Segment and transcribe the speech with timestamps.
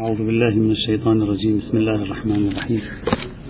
[0.00, 1.58] أعوذ بالله من الشيطان الرجيم.
[1.58, 2.82] بسم الله الرحمن الرحيم.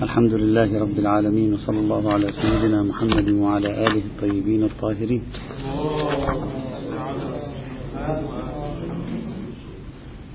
[0.02, 5.22] الحمد لله رب العالمين وصلى الله على سيدنا محمد وعلى آله الطيبين الطاهرين.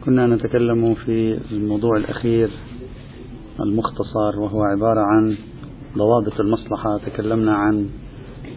[0.06, 2.50] كنا نتكلم في الموضوع الأخير
[3.60, 5.36] المختصر وهو عبارة عن
[5.98, 6.98] ضوابط المصلحة.
[6.98, 7.90] تكلمنا عن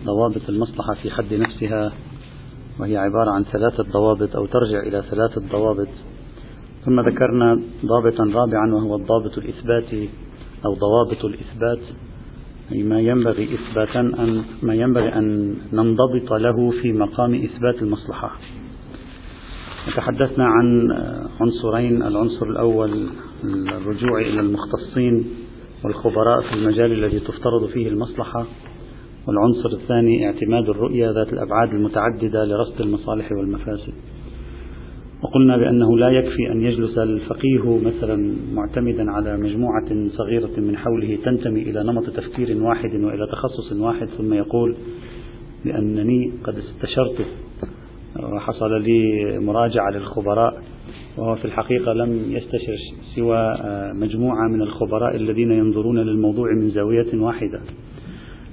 [0.05, 1.93] ضوابط المصلحة في حد نفسها
[2.81, 5.89] وهي عبارة عن ثلاثة ضوابط أو ترجع إلى ثلاثة ضوابط.
[6.85, 10.09] ثم ذكرنا ضابطا رابعا وهو الضابط الإثباتي
[10.67, 11.81] أو ضوابط الإثبات
[12.73, 18.31] أي ما ينبغي إثباتا أن ما ينبغي أن ننضبط له في مقام إثبات المصلحة.
[19.97, 20.89] تحدثنا عن
[21.41, 23.09] عنصرين، العنصر الأول
[23.45, 25.27] الرجوع إلى المختصين
[25.85, 28.47] والخبراء في المجال الذي تفترض فيه المصلحة،
[29.27, 33.93] والعنصر الثاني اعتماد الرؤية ذات الأبعاد المتعددة لرصد المصالح والمفاسد.
[35.23, 41.63] وقلنا بأنه لا يكفي أن يجلس الفقيه مثلا معتمدا على مجموعة صغيرة من حوله تنتمي
[41.63, 44.77] إلى نمط تفكير واحد وإلى تخصص واحد ثم يقول
[45.65, 47.27] بأنني قد استشرت
[48.23, 49.01] وحصل لي
[49.39, 50.63] مراجعة للخبراء
[51.17, 52.77] وهو في الحقيقة لم يستشر
[53.17, 53.57] سوى
[53.95, 57.61] مجموعة من الخبراء الذين ينظرون للموضوع من زاوية واحدة.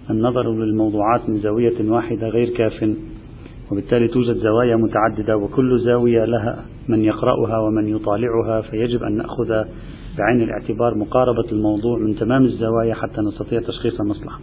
[0.10, 2.96] النظر للموضوعات من زاوية واحدة غير كاف.
[3.72, 9.50] وبالتالي توجد زوايا متعددة وكل زاوية لها من يقرأها ومن يطالعها فيجب أن نأخذ
[10.18, 14.40] بعين الاعتبار مقاربة الموضوع من تمام الزوايا حتى نستطيع تشخيص المصلحة.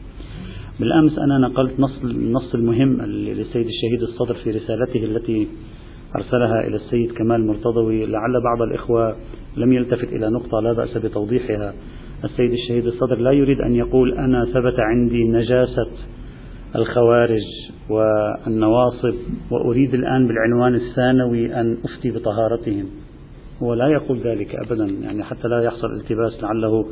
[0.80, 5.48] بالأمس أنا نقلت نص النص المهم للسيد الشهيد الصدر في رسالته التي
[6.16, 8.06] أرسلها إلى السيد كمال مرتضوي.
[8.06, 9.16] لعل بعض الإخوة
[9.56, 11.72] لم يلتفت إلى نقطة لا بأس بتوضيحها.
[12.24, 15.90] السيد الشهيد الصدر لا يريد أن يقول أنا ثبت عندي نجاسة
[16.76, 17.71] الخوارج.
[17.90, 19.14] والنواصب
[19.50, 22.86] وأريد الآن بالعنوان الثانوي أن أفتي بطهارتهم.
[23.62, 26.86] هو لا يقول ذلك أبدا يعني حتى لا يحصل التباس لعله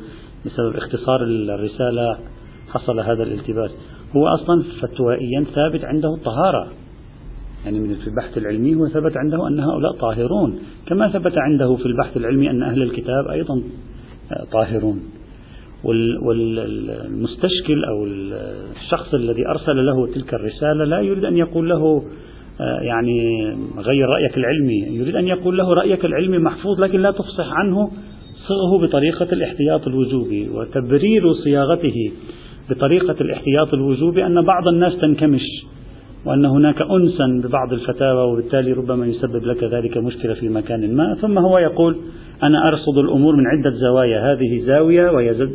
[0.47, 2.19] بسبب اختصار الرسالة
[2.69, 3.71] حصل هذا الالتباس.
[4.17, 6.69] هو أصلا فتوائيا ثابت عنده الطهارة.
[7.65, 11.87] يعني من في البحث العلمي هو ثبت عنده أن هؤلاء طاهرون كما ثبت عنده في
[11.87, 13.63] البحث العلمي أن أهل الكتاب أيضا
[14.53, 15.01] طاهرون.
[15.85, 18.07] والمستشكل أو
[18.77, 22.03] الشخص الذي أرسل له تلك الرسالة لا يريد أن يقول له
[22.61, 23.47] يعني
[23.79, 27.91] غير رأيك العلمي يريد أن يقول له رأيك العلمي محفوظ لكن لا تفصح عنه
[28.49, 32.13] صغه بطريقة الاحتياط الوجوبي وتبرير صياغته
[32.71, 35.65] بطريقة الاحتياط الوجوبي أن بعض الناس تنكمش.
[36.25, 41.15] وأن هناك أنسا ببعض الفتاوى وبالتالي ربما يسبب لك ذلك مشكلة في مكان ما.
[41.15, 41.97] ثم هو يقول
[42.43, 44.33] أنا أرصد الأمور من عدة زوايا.
[44.33, 45.49] هذه زاوية وهي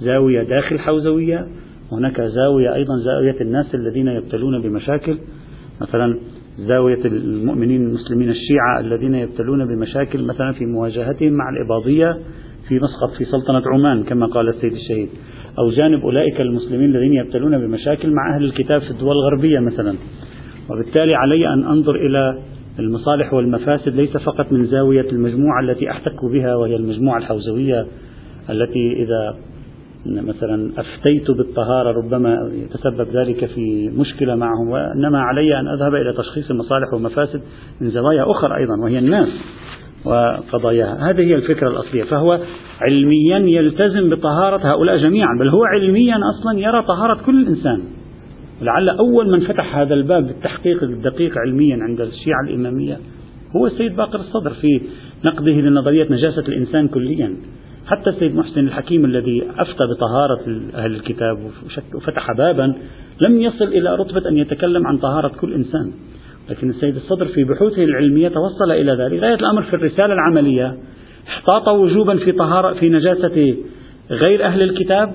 [0.00, 1.46] زاوية داخل حوزوية.
[1.92, 5.18] هناك زاوية أيضا زاوية الناس الذين يبتلون بمشاكل.
[5.80, 6.16] مثلا
[6.58, 12.18] زاوية المؤمنين المسلمين الشيعة الذين يبتلون بمشاكل مثلا في مواجهتهم مع الإباضية
[12.68, 15.08] في مسقط في سلطنة عمان كما قال السيد الشهيد.
[15.58, 19.94] أو جانب أولئك المسلمين الذين يبتلون بمشاكل مع أهل الكتاب في الدول الغربية مثلا.
[20.70, 22.38] وبالتالي علي أن أنظر إلى
[22.78, 27.86] المصالح والمفاسد ليس فقط من زاوية المجموعة التي أحتك بها وهي المجموعة الحوزوية
[28.50, 29.36] التي إذا
[30.06, 34.68] مثلا أفتيت بالطهارة ربما يتسبب ذلك في مشكلة معهم.
[34.70, 37.40] وإنما علي أن أذهب إلى تشخيص المصالح والمفاسد
[37.80, 39.28] من زوايا أخرى أيضا وهي الناس.
[40.04, 41.10] وقضاياها.
[41.10, 42.40] هذه هي الفكرة الأصلية فهو
[42.80, 47.80] علميا يلتزم بطهارة هؤلاء جميعا بل هو علميا أصلا يرى طهارة كل إنسان.
[48.62, 52.98] لعل أول من فتح هذا الباب بالتحقيق الدقيق علميا عند الشيعة الإمامية
[53.56, 54.80] هو السيد باقر الصدر في
[55.24, 57.36] نقده لنظرية نجاسة الإنسان كليا.
[57.86, 61.36] حتى السيد محسن الحكيم الذي أفتى بطهارة أهل الكتاب
[61.94, 62.74] وفتح بابا
[63.20, 65.92] لم يصل إلى رتبة أن يتكلم عن طهارة كل إنسان.
[66.50, 69.22] لكن السيد الصدر في بحوثه العلمية توصل إلى ذلك.
[69.22, 70.76] غاية الأمر في الرسالة العملية
[71.28, 73.56] احتاط وجوبا في طهارة في نجاسة
[74.10, 75.10] غير أهل الكتاب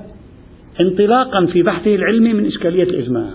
[0.81, 3.29] انطلاقا في بحثه العلمي من إشكالية الإجماع.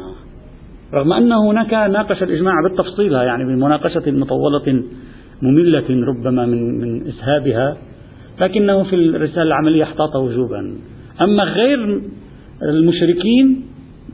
[0.94, 4.82] رغم أن هناك ناقش الإجماع بالتفصيل يعني بمناقشة مطولة
[5.42, 7.76] مملة ربما من من إسهابها
[8.40, 10.76] لكنه في الرسالة العملية احتاط وجوبا.
[11.20, 12.00] أما غير
[12.62, 13.66] المشركين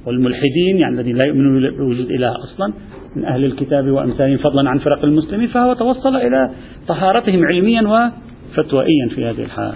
[0.07, 2.73] والملحدين يعني الذين لا يؤمنون بوجود إله أصلا
[3.17, 6.51] من أهل الكتاب وأمثالهم فضلا عن فرق المسلمين فهو توصل إلى
[6.89, 9.75] طهارتهم علميا وفتوائيا في هذه الحال.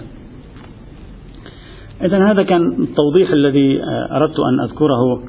[2.03, 3.79] إذا هذا كان التوضيح الذي
[4.11, 5.23] أردت أن أذكره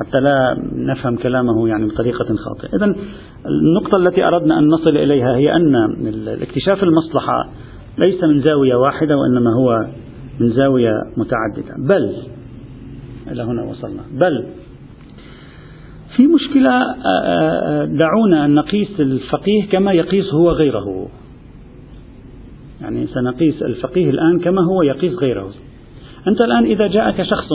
[0.00, 2.76] حتى لا نفهم كلامه يعني بطريقة خاطئة.
[2.76, 2.94] إذا
[3.46, 5.74] النقطة التي أردنا أن نصل إليها هي أن
[6.08, 7.48] الاكتشاف المصلحة
[7.98, 9.86] ليس من زاوية واحدة وإنما هو
[10.40, 11.74] من زاوية متعددة.
[11.88, 12.16] بل
[13.32, 14.02] إلى هنا وصلنا.
[14.12, 14.46] بل
[16.20, 16.70] في مشكلة
[17.84, 21.08] دعونا أن نقيس الفقيه كما يقيس هو غيره.
[22.80, 25.50] يعني سنقيس الفقيه الآن كما هو يقيس غيره.
[26.28, 27.48] أنت الآن إذا جاءك شخص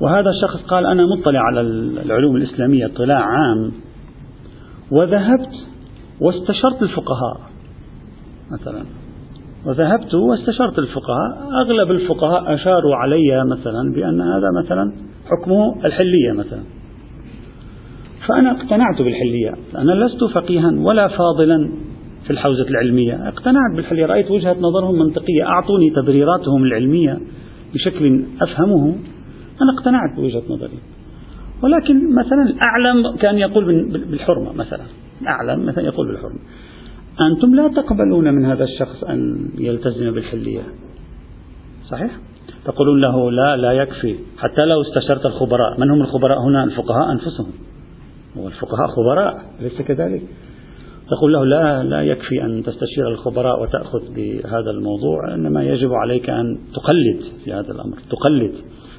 [0.00, 1.60] وهذا الشخص قال أنا مطلع على
[2.04, 3.72] العلوم الإسلامية اطلاع عام
[4.90, 5.54] وذهبت
[6.20, 7.40] واستشرت الفقهاء
[8.50, 8.84] مثلا.
[9.66, 11.50] وذهبت واستشرت الفقهاء.
[11.62, 14.92] أغلب الفقهاء أشاروا علي مثلا بأن هذا مثلا
[15.30, 16.62] حكمه الحلية مثلا.
[18.28, 21.70] فأنا اقتنعت بالحلية أنا لست فقيها ولا فاضلا
[22.24, 23.28] في الحوزة العلمية.
[23.28, 27.20] اقتنعت بالحلية رأيت وجهة نظرهم منطقية أعطوني تبريراتهم العلمية
[27.74, 28.94] بشكل أفهمه
[29.62, 30.78] أنا اقتنعت بوجهة نظري.
[31.62, 33.64] ولكن مثلا الأعلم كان يقول
[34.10, 34.84] بالحرمة مثلا
[35.22, 36.38] الأعلم مثلا يقول بالحرمة.
[37.20, 40.62] أنتم لا تقبلون من هذا الشخص أن يلتزم بالحلية.
[41.90, 42.18] صحيح؟
[42.64, 44.16] تقولون له لا لا يكفي.
[44.38, 45.80] حتى لو استشرت الخبراء.
[45.80, 47.52] من هم الخبراء هنا؟ الفقهاء أنفسهم.
[48.36, 50.22] والفقهاء خبراء أليس كذلك؟
[51.10, 55.34] تقول له لا لا يكفي أن تستشير الخبراء وتأخذ بهذا الموضوع.
[55.34, 57.96] إنما يجب عليك أن تقلد في هذا الأمر.
[58.10, 58.52] تقلد.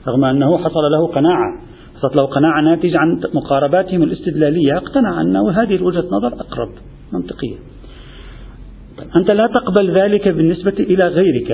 [0.08, 1.62] رغم أنه حصل له قناعة.
[1.98, 4.78] حصلت له قناعة ناتجة عن مقارباتهم الاستدلالية.
[4.78, 6.70] اقتنع أنه هذه وجهة نظر أقرب
[7.14, 7.56] منطقية.
[9.16, 11.52] أنت لا تقبل ذلك بالنسبة إلى غيرك.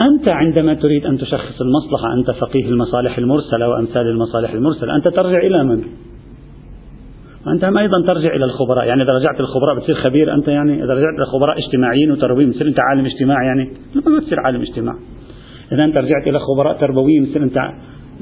[0.00, 5.38] أنت عندما تريد أن تشخص المصلحة أنت فقيه المصالح المرسلة وأمثال المصالح المرسلة أنت ترجع
[5.38, 5.82] إلى من؟
[7.54, 8.86] أنت أيضا ترجع إلى الخبراء.
[8.86, 12.80] يعني إذا رجعت للخبراء بتصير خبير أنت يعني إذا رجعت لخبراء اجتماعيين وتربويين بتصير أنت
[12.80, 14.94] عالم اجتماع يعني؟ ما بتصير عالم اجتماع.
[15.72, 17.58] إذا أنت رجعت إلى خبراء تربويين بتصير أنت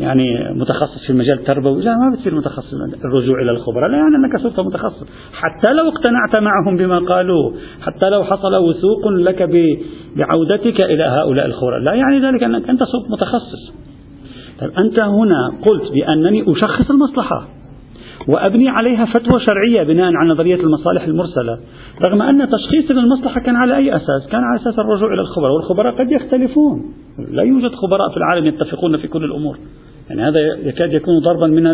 [0.00, 0.24] يعني
[0.54, 1.82] متخصص في المجال التربوي.
[1.82, 2.74] لا ما بتصير متخصص
[3.04, 3.90] الرجوع إلى الخبراء.
[3.90, 5.06] لا يعني أنك صرت متخصص.
[5.32, 9.42] حتى لو اقتنعت معهم بما قالوه حتى لو حصل وثوق لك
[10.16, 11.80] بعودتك إلى هؤلاء الخبراء.
[11.80, 13.72] لا يعني ذلك أنك أنت صرت متخصص.
[14.60, 17.48] طيب أنت هنا قلت بأنني أشخص المصلحة
[18.28, 21.58] وأبني عليها فتوى شرعية بناء على نظرية المصالح المرسلة
[22.06, 25.94] رغم أن تشخيص المصلحة كان على أي أساس؟ كان على أساس الرجوع إلى الخبراء والخبراء
[25.94, 26.94] قد يختلفون.
[27.30, 29.58] لا يوجد خبراء في العالم يتفقون في كل الأمور.
[30.10, 31.66] يعني هذا يكاد يكون ضربا من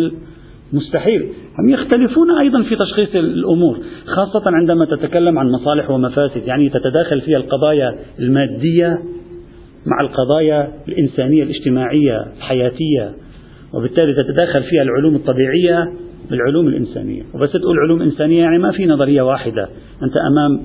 [0.72, 1.28] المستحيل.
[1.58, 7.36] هم يختلفون أيضا في تشخيص الأمور خاصة عندما تتكلم عن مصالح ومفاسد يعني تتداخل فيها
[7.36, 8.98] القضايا المادية
[9.86, 13.12] مع القضايا الإنسانية الاجتماعية الحياتية
[13.74, 15.92] وبالتالي تتداخل فيها العلوم الطبيعية
[16.30, 17.22] بالعلوم الإنسانية.
[17.34, 19.68] وبس تقول علوم إنسانية يعني ما في نظرية واحدة
[20.02, 20.60] أنت أمام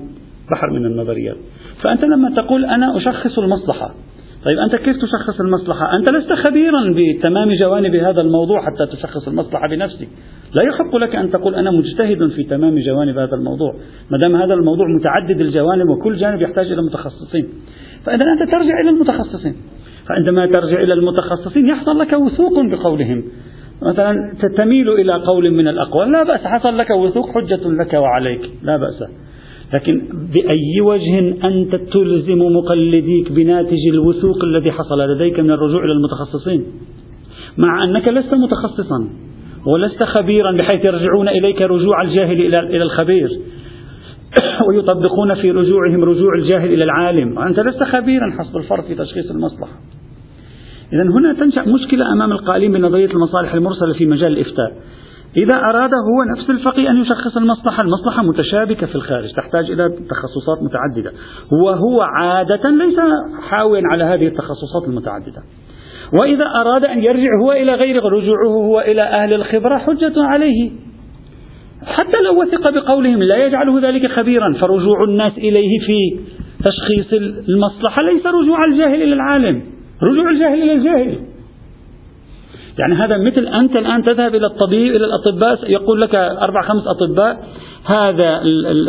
[0.50, 1.36] بحر من النظريات.
[1.82, 3.94] فأنت لما تقول أنا أشخص المصلحة
[4.48, 9.68] طيب أنت كيف تشخص المصلحة؟ أنت لست خبيرا بتمام جوانب هذا الموضوع حتى تشخص المصلحة
[9.68, 10.08] بنفسك.
[10.58, 13.74] لا يحق لك أن تقول أنا مجتهد في تمام جوانب هذا الموضوع،
[14.10, 17.48] ما دام هذا الموضوع متعدد الجوانب وكل جانب يحتاج إلى متخصصين.
[18.06, 19.54] فإذا أنت ترجع إلى المتخصصين.
[20.08, 23.24] فعندما ترجع إلى المتخصصين يحصل لك وثوق بقولهم.
[23.82, 24.14] مثلا
[24.58, 29.04] تميل إلى قول من الأقوال لا بأس حصل لك وثوق حجة لك وعليك لا بأس
[29.72, 30.02] لكن
[30.32, 36.64] بأي وجه أنت تلزم مقلديك بناتج الوثوق الذي حصل لديك من الرجوع إلى المتخصصين؟
[37.58, 39.08] مع أنك لست متخصصا
[39.66, 43.30] ولست خبيرا بحيث يرجعون إليك رجوع الجاهل إلى الخبير.
[44.68, 47.38] ويطبقون في رجوعهم رجوع الجاهل إلى العالم.
[47.38, 49.72] أنت لست خبيرا حسب الفرق في تشخيص المصلحة.
[50.92, 54.72] إذا هنا تنشأ مشكلة أمام القائلين بنظرية المصالح المرسلة في مجال الإفتاء.
[55.36, 60.62] إذا أراد هو نفس الفقيه أن يشخص المصلحة المصلحة متشابكة في الخارج تحتاج إلى تخصصات
[60.62, 61.12] متعددة.
[61.64, 62.96] وهو عادة ليس
[63.48, 65.42] حاويا على هذه التخصصات المتعددة.
[66.20, 70.70] وإذا أراد أن يرجع هو إلى غير رجوعه هو إلى أهل الخبرة حجة عليه.
[71.84, 76.20] حتى لو وثق بقولهم لا يجعله ذلك خبيرا فرجوع الناس إليه في
[76.64, 77.12] تشخيص
[77.48, 79.62] المصلحة ليس رجوع الجاهل إلى العالم.
[80.02, 81.31] رجوع الجاهل إلى الجاهل.
[82.78, 87.44] يعني هذا مثل أنت الآن تذهب إلى الطبيب إلى الأطباء يقول لك أربع خمس أطباء
[87.84, 88.40] هذا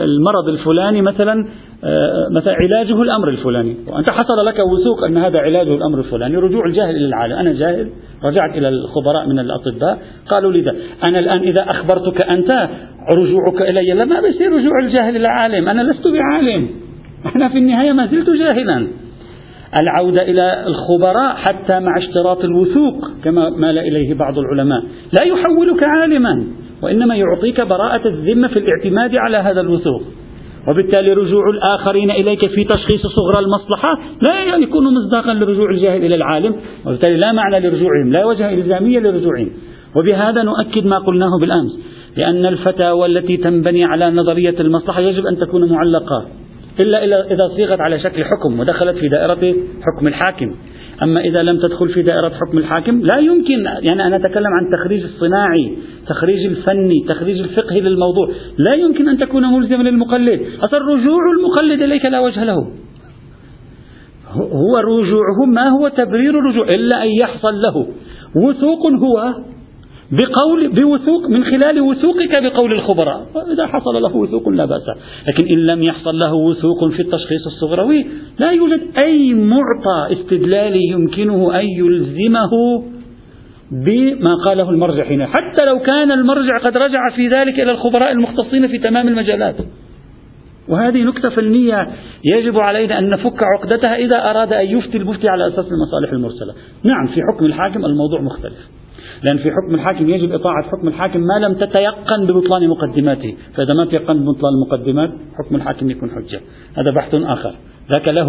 [0.03, 1.47] المرض الفلاني مثلا
[1.85, 3.75] آه، مثلا علاجه الأمر الفلاني.
[3.87, 6.37] وأنت حصل لك وثوق أن هذا علاجه الأمر الفلاني.
[6.37, 7.33] رجوع الجاهل إلى العالم.
[7.33, 7.89] أنا جاهل
[8.23, 9.99] رجعت إلى الخبراء من الأطباء
[10.29, 10.73] قالوا لي
[11.03, 12.69] أنا الآن إذا أخبرتك أنت
[13.17, 13.93] رجوعك إلي.
[13.93, 16.69] لا ما بيصير رجوع الجاهل إلى العالم أنا لست بعالم.
[17.35, 18.87] أنا في النهاية ما زلت جاهلا.
[19.75, 24.83] العودة إلى الخبراء حتى مع اشتراط الوثوق كما مال إليه بعض العلماء.
[25.19, 26.43] لا يحولك عالما
[26.83, 30.01] وإنما يعطيك براءة الذمة في الاعتماد على هذا الوثوق.
[30.67, 36.55] وبالتالي رجوع الآخرين إليك في تشخيص صغرى المصلحة لا يكون مصداقا لرجوع الجاهل إلى العالم
[36.85, 39.49] وبالتالي لا معنى لرجوعهم لا وجه إلزامية لرجوعهم.
[39.95, 41.79] وبهذا نؤكد ما قلناه بالأمس
[42.17, 46.25] لأن الفتاوى التي تنبني على نظرية المصلحة يجب أن تكون معلقة.
[46.81, 50.55] إلا إذا صيغت على شكل حكم ودخلت في دائرة حكم الحاكم.
[51.03, 53.65] أما إذا لم تدخل في دائرة حكم الحاكم لا يمكن.
[53.89, 55.77] يعني أنا أتكلم عن تخريج الصناعي
[56.07, 58.29] تخريج الفني تخريج الفقهي للموضوع.
[58.57, 60.41] لا يمكن أن تكون ملزما للمقلد.
[60.63, 62.67] أصلا رجوع المقلد إليك لا وجه له.
[64.33, 67.87] هو رجوعه ما هو تبرير الرجوع إلا أن يحصل له.
[68.35, 69.33] وثوق هو
[70.11, 73.25] بقول بوثوق من خلال وثوقك بقول الخبراء.
[73.53, 74.81] إذا حصل له وثوق لا بأس.
[75.27, 78.05] لكن إن لم يحصل له وثوق في التشخيص الصغروي
[78.39, 82.83] لا يوجد أي معطى استدلالي يمكنه أن يلزمه
[83.71, 85.25] بما قاله المرجع هنا.
[85.25, 89.55] حتى لو كان المرجع قد رجع في ذلك إلى الخبراء المختصين في تمام المجالات.
[90.69, 91.87] وهذه نكتة فنية
[92.23, 96.53] يجب علينا أن نفك عقدتها إذا أراد أن يفتي المفتي على أساس المصالح المرسلة.
[96.83, 98.82] نعم في حكم الحاكم الموضوع مختلف.
[99.23, 103.35] لأن في حكم الحاكم يجب إطاعة حكم الحاكم ما لم تتيقن ببطلان مقدماته.
[103.55, 106.41] فإذا ما تيقن ببطلان المقدمات حكم الحاكم يكون حجة.
[106.77, 107.55] هذا بحث آخر.
[107.95, 108.27] ذاك له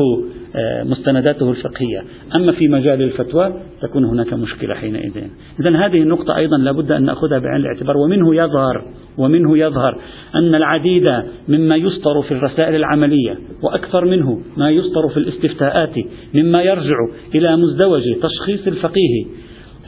[0.57, 2.05] آه، مستنداته الفقهية.
[2.35, 5.13] أما في مجال الفتوى تكون هناك مشكلة حينئذ.
[5.61, 7.97] إذا هذه النقطة أيضا لابد أن نأخذها بعين الاعتبار.
[7.97, 8.85] ومنه يظهر
[9.19, 9.99] ومنه يظهر
[10.35, 11.05] أن العديد
[11.49, 15.95] مما يسطر في الرسائل العملية وأكثر منه ما يسطر في الاستفتاءات
[16.35, 16.97] مما يرجع
[17.35, 19.25] إلى مزدوج تشخيص الفقيه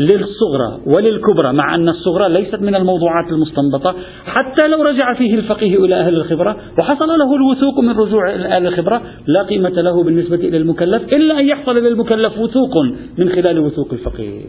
[0.01, 3.95] للصغرى وللكبرى مع أن الصغرى ليست من الموضوعات المستنبطة.
[4.25, 9.03] حتى لو رجع فيه الفقيه إلى أهل الخبرة وحصل له الوثوق من رجوع أهل الخبرة
[9.27, 12.77] لا قيمة له بالنسبة إلى المكلف إلا أن يحصل للمكلف وثوق
[13.19, 14.41] من خلال وثوق الفقيه.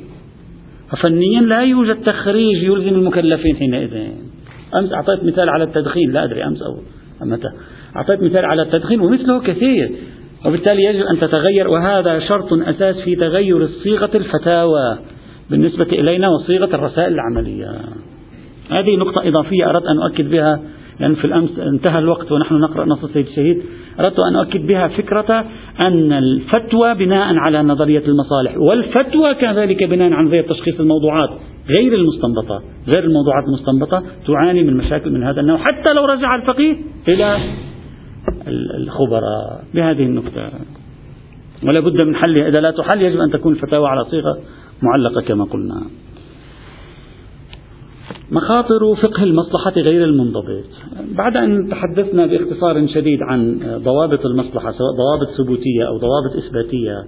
[0.91, 3.93] ففنيا لا يوجد تخريج يلزم المكلفين حينئذ.
[4.75, 6.75] أمس أعطيت مثال على التدخين لا أدري أمس أو
[7.21, 7.49] متى.
[7.95, 9.91] أعطيت مثال على التدخين ومثله كثير.
[10.45, 14.97] وبالتالي يجب أن تتغير وهذا شرط أساس في تغير صيغة الفتاوى.
[15.49, 17.71] بالنسبة إلينا وصيغة الرسائل العملية.
[18.71, 20.59] هذه نقطة إضافية أردت أن أؤكد بها
[20.99, 23.63] لأن في الأمس انتهى الوقت ونحن نقرأ نص السيد الشهيد.
[23.99, 25.45] أردت أن أؤكد بها فكرة
[25.85, 31.29] أن الفتوى بناء على نظرية المصالح والفتوى كذلك بناء على نظرية تشخيص الموضوعات
[31.77, 32.61] غير المستنبطة.
[32.95, 36.75] غير الموضوعات المستنبطة تعاني من مشاكل من هذا النوع حتى لو رجع الفقيه
[37.07, 37.39] إلى
[38.77, 39.63] الخبراء.
[39.73, 40.51] بهذه النقطة.
[41.63, 44.37] ولا بد من حلها إذا لا تحل يجب أن تكون الفتاوى على صيغة
[44.81, 45.81] معلقة كما قلنا.
[48.31, 50.65] مخاطر فقه المصلحة غير المنضبط.
[51.17, 57.03] بعد أن تحدثنا باختصار شديد عن ضوابط المصلحة سواء ضوابط ثبوتية أو ضوابط إثباتية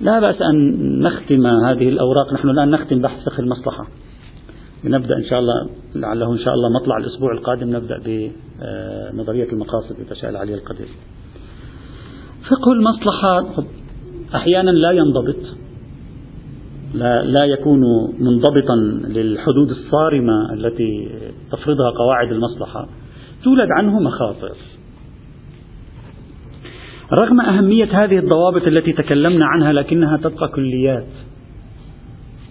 [0.00, 2.32] لا بأس أن نختم هذه الأوراق.
[2.32, 3.86] نحن الآن نختم بحث فقه المصلحة.
[4.84, 10.14] نبدأ إن شاء الله لعله إن شاء الله مطلع الأسبوع القادم نبدأ بنظرية المقاصد إذا
[10.14, 10.88] شاء العلي القدير.
[12.50, 13.64] فقه المصلحة
[14.34, 15.59] أحيانا لا ينضبط.
[16.94, 17.80] لا, لا يكون
[18.18, 18.76] منضبطا
[19.08, 21.08] للحدود الصارمة التي
[21.52, 22.88] تفرضها قواعد المصلحة.
[23.44, 24.56] تولد عنه مخاطر.
[27.22, 31.06] رغم أهمية هذه الضوابط التي تكلمنا عنها لكنها تبقى كليات.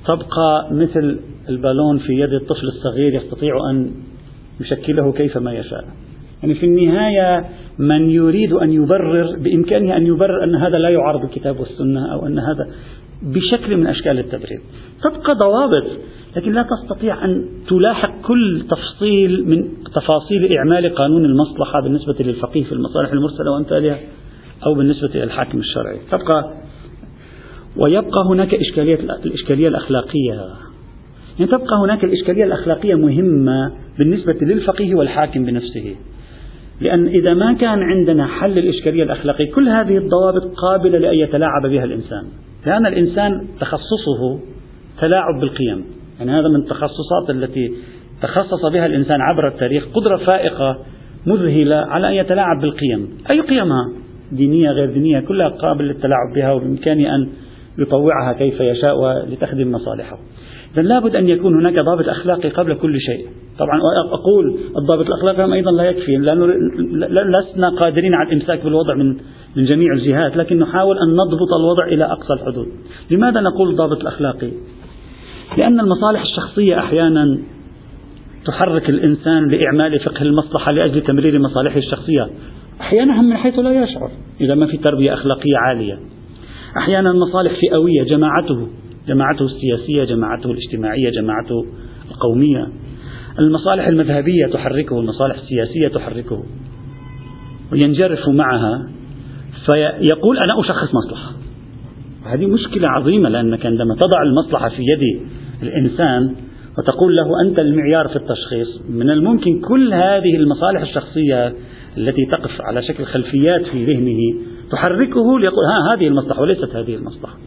[0.05, 1.19] تبقى مثل
[1.49, 3.91] البالون في يد الطفل الصغير يستطيع أن
[4.59, 5.85] يشكله كيفما يشاء.
[6.43, 7.45] يعني في النهاية
[7.79, 12.39] من يريد أن يبرر بإمكانه أن يبرر أن هذا لا يعارض الكتاب والسنة أو أن
[12.39, 12.69] هذا
[13.23, 14.59] بشكل من أشكال التبرير
[15.03, 15.83] تبقى ضوابط
[16.35, 22.71] لكن لا تستطيع أن تلاحق كل تفصيل من تفاصيل إعمال قانون المصلحة بالنسبة للفقيه في
[22.71, 23.99] المصالح المرسلة وأمثالها
[24.65, 25.97] أو بالنسبة إلى الحاكم الشرعي.
[26.11, 26.53] تبقى
[27.77, 30.33] ويبقى هناك إشكالية الإشكالية الأخلاقية.
[31.39, 35.95] يعني تبقى هناك الإشكالية الأخلاقية مهمة بالنسبة للفقيه والحاكم بنفسه.
[36.81, 41.83] لأن إذا ما كان عندنا حل الإشكالية الأخلاقية كل هذه الضوابط قابلة لأن يتلاعب بها
[41.83, 42.23] الإنسان.
[42.65, 44.39] لأن الإنسان تخصصه
[45.01, 45.85] تلاعب بالقيم.
[46.19, 47.73] يعني هذا من التخصصات التي
[48.21, 50.77] تخصص بها الإنسان عبر التاريخ قدرة فائقة
[51.25, 53.09] مذهلة على أن يتلاعب بالقيم.
[53.29, 53.91] أي قيمها؟
[54.31, 57.29] دينية غير دينية كلها قابل للتلاعب بها وبإمكانه أن
[57.79, 60.17] يطوعها كيف يشاء لتخدم مصالحه.
[60.73, 63.27] إذا لابد أن يكون هناك ضابط أخلاقي قبل كل شيء.
[63.59, 63.79] طبعا
[64.13, 66.45] أقول الضابط الأخلاقي أيضا لا يكفي لأنه
[67.39, 69.15] لسنا قادرين على الإمساك بالوضع من
[69.55, 72.67] من جميع الجهات لكن نحاول أن نضبط الوضع إلى أقصى الحدود.
[73.11, 74.51] لماذا نقول الضابط الأخلاقي
[75.57, 77.39] لأن المصالح الشخصية أحيانا
[78.45, 82.29] تحرك الإنسان لإعمال فقه المصلحة لأجل تمرير مصالحه الشخصية.
[82.81, 84.11] أحيانا من حيث لا يشعر
[84.41, 85.99] إذا ما في تربية أخلاقية عالية.
[86.77, 88.67] أحيانا مصالح فئوية جماعته
[89.07, 91.65] جماعته السياسية جماعته الاجتماعية جماعته
[92.11, 92.67] القومية.
[93.39, 96.43] المصالح المذهبية تحركه المصالح السياسية تحركه.
[97.71, 98.89] وينجرف معها.
[99.65, 101.31] فيقول أنا أشخص مصلحة.
[102.25, 105.21] هذه مشكلة عظيمة لأنك عندما تضع المصلحة في يد
[105.63, 106.35] الإنسان
[106.77, 111.53] وتقول له أنت المعيار في التشخيص من الممكن كل هذه المصالح الشخصية
[111.97, 114.41] التي تقف على شكل خلفيات في ذهنه
[114.71, 117.37] تحركه ليقول ها هذه المصلحة وليست هذه المصلحة.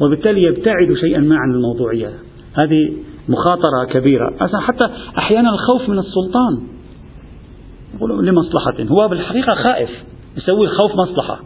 [0.00, 2.08] وبالتالي يبتعد شيئا ما عن الموضوعية.
[2.62, 2.92] هذه
[3.28, 4.30] مخاطرة كبيرة.
[4.60, 4.88] حتى
[5.18, 6.60] أحيانا الخوف من السلطان.
[8.22, 8.74] لمصلحة.
[8.82, 9.90] هو بالحقيقة خائف.
[10.36, 11.40] يسوي الخوف مصلحة.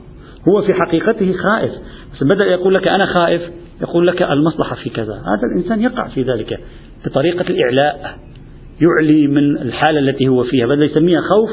[0.49, 1.73] هو في حقيقته خائف.
[2.14, 3.42] بس بدأ يقول لك أنا خائف
[3.80, 5.14] يقول لك المصلحة في كذا.
[5.14, 6.61] هذا الإنسان يقع في ذلك.
[7.06, 8.18] بطريقة الإعلاء.
[8.80, 10.66] يعلي من الحالة التي هو فيها.
[10.66, 11.50] بدل يسميها خوف.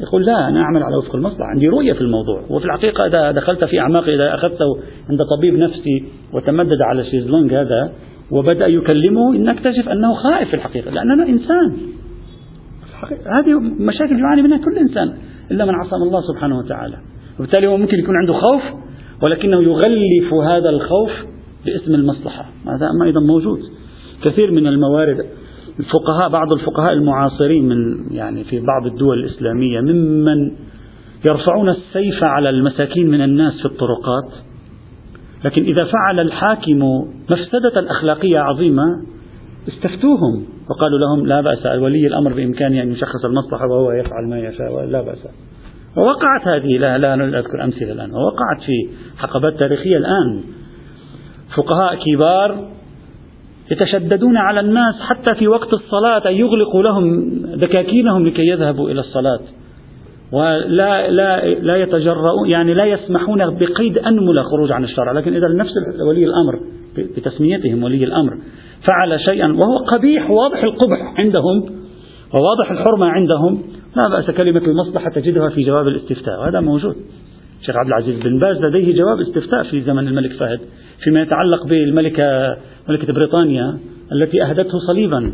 [0.00, 1.44] يقول لا أنا أعمل على وفق المصلحة.
[1.44, 2.42] عندي رؤية في الموضوع.
[2.50, 4.78] وفي الحقيقة إذا دخلت في أعماقه إذا أخذته
[5.10, 7.92] عند طبيب نفسي وتمدد على الشيزلونج هذا
[8.30, 11.76] وبدأ يكلمه نكتشف أنه خائف في الحقيقة لأننا إنسان.
[13.26, 15.12] هذه مشاكل يعاني منها كل إنسان
[15.50, 16.96] إلا من عصم الله سبحانه وتعالى.
[17.38, 18.62] وبالتالي هو ممكن يكون عنده خوف
[19.22, 21.10] ولكنه يغلف هذا الخوف
[21.66, 22.50] باسم المصلحة.
[22.66, 23.60] هذا أيضا موجود.
[24.24, 25.26] كثير من الموارد
[25.80, 30.52] الفقهاء بعض الفقهاء المعاصرين من يعني في بعض الدول الإسلامية ممن
[31.24, 34.45] يرفعون السيف على المساكين من الناس في الطرقات
[35.44, 36.78] لكن إذا فعل الحاكم
[37.30, 38.84] مفسدة أخلاقية عظيمة
[39.68, 44.86] استفتوهم وقالوا لهم لا بأس ولي الأمر بإمكانه أن يشخص المصلحة وهو يفعل ما يشاء
[44.86, 45.18] لا بأس.
[45.96, 48.88] ووقعت هذه لا لا أذكر أمثلة الآن ووقعت في
[49.18, 50.40] حقبات تاريخية الآن.
[51.56, 52.68] فقهاء كبار
[53.70, 59.40] يتشددون على الناس حتى في وقت الصلاة أن يغلقوا لهم دكاكينهم لكي يذهبوا إلى الصلاة.
[60.32, 65.12] ولا لا لا يتجرؤون يعني لا يسمحون بقيد أنملة خروج عن الشرع.
[65.12, 65.72] لكن إذا نفس
[66.08, 66.60] ولي الأمر
[67.16, 68.32] بتسميتهم ولي الأمر.
[68.88, 71.64] فعل شيئا وهو قبيح واضح القبح عندهم
[72.40, 73.62] وواضح الحرمة عندهم.
[73.96, 76.40] لا بأس كلمة المصلحة تجدها في جواب الاستفتاء.
[76.40, 76.96] وهذا موجود.
[77.60, 80.60] الشيخ عبد العزيز بن باز لديه جواب استفتاء في زمن الملك فهد
[81.04, 82.56] فيما يتعلق بالملكة
[82.88, 83.78] ملكة بريطانيا
[84.12, 85.32] التي أهدته صليبا.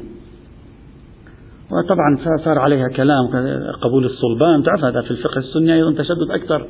[1.72, 3.26] وطبعا صار عليها كلام
[3.82, 4.62] قبول الصلبان.
[4.62, 6.66] تعرف هذا في الفقه السني أيضا تشدد أكثر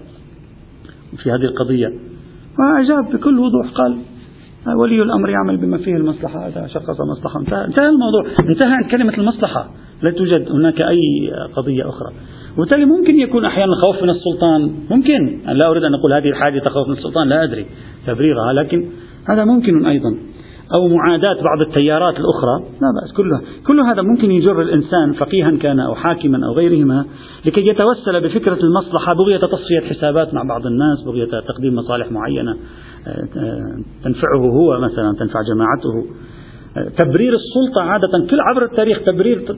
[1.22, 1.86] في هذه القضية.
[2.58, 3.98] وأجاب بكل وضوح قال
[4.78, 6.46] ولي الأمر يعمل بما فيه المصلحة.
[6.46, 7.40] هذا شخص مصلحة.
[7.40, 8.24] انتهى, انتهى الموضوع.
[8.50, 9.70] انتهى عن كلمة المصلحة.
[10.02, 10.98] لا توجد هناك أي
[11.56, 12.12] قضية أخرى.
[12.58, 14.74] وبالتالي ممكن يكون أحيانا خوف من السلطان.
[14.90, 15.40] ممكن.
[15.48, 17.28] أنا لا أريد أن أقول هذه الحادثة خوف من السلطان.
[17.28, 17.66] لا أدري
[18.06, 18.52] تبريرها.
[18.52, 18.88] لكن
[19.28, 20.16] هذا ممكن أيضا.
[20.74, 22.58] أو معاداة بعض التيارات الأخرى.
[22.80, 23.12] لا بأس.
[23.16, 27.04] كلها كل هذا ممكن يجر الإنسان فقيها كان أو حاكما أو غيرهما
[27.46, 32.56] لكي يتوسل بفكرة المصلحة بغية تصفية حسابات مع بعض الناس بغية تقديم مصالح معينة
[33.06, 36.06] آه، آه، تنفعه هو مثلا تنفع جماعته.
[36.76, 39.56] آه، تبرير السلطة عادة كل عبر التاريخ تبرير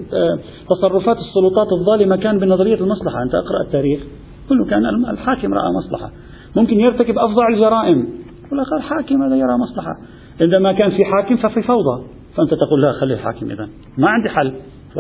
[0.71, 3.23] تصرفات السلطات الظالمة كان بنظرية المصلحة.
[3.23, 4.01] أنت أقرأ التاريخ
[4.49, 6.11] كله كان الحاكم رأى مصلحة.
[6.57, 8.09] ممكن يرتكب أفظع الجرائم
[8.47, 9.93] يقول لك الحاكم هذا يرى مصلحة.
[10.41, 12.05] عندما كان في حاكم ففي فوضى.
[12.37, 13.69] فأنت تقول لا خلي الحاكم إذا
[13.99, 14.53] ما عندي حل.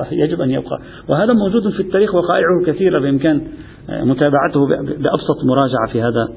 [0.08, 0.78] فيجب أن يبقى.
[1.08, 3.40] وهذا موجود في التاريخ وقائعه كثيرة بإمكان
[3.88, 6.28] متابعته بأبسط مراجعة في هذا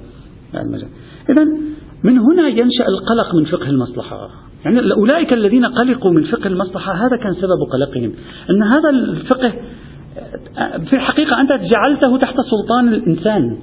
[0.55, 0.89] المجال.
[1.29, 1.43] إذا
[2.03, 4.29] من هنا ينشأ القلق من فقه المصلحة.
[4.65, 8.13] يعني أولئك الذين قلقوا من فقه المصلحة هذا كان سبب قلقهم.
[8.49, 9.53] أن هذا الفقه
[10.89, 13.57] في الحقيقة أنت جعلته تحت سلطان الإنسان.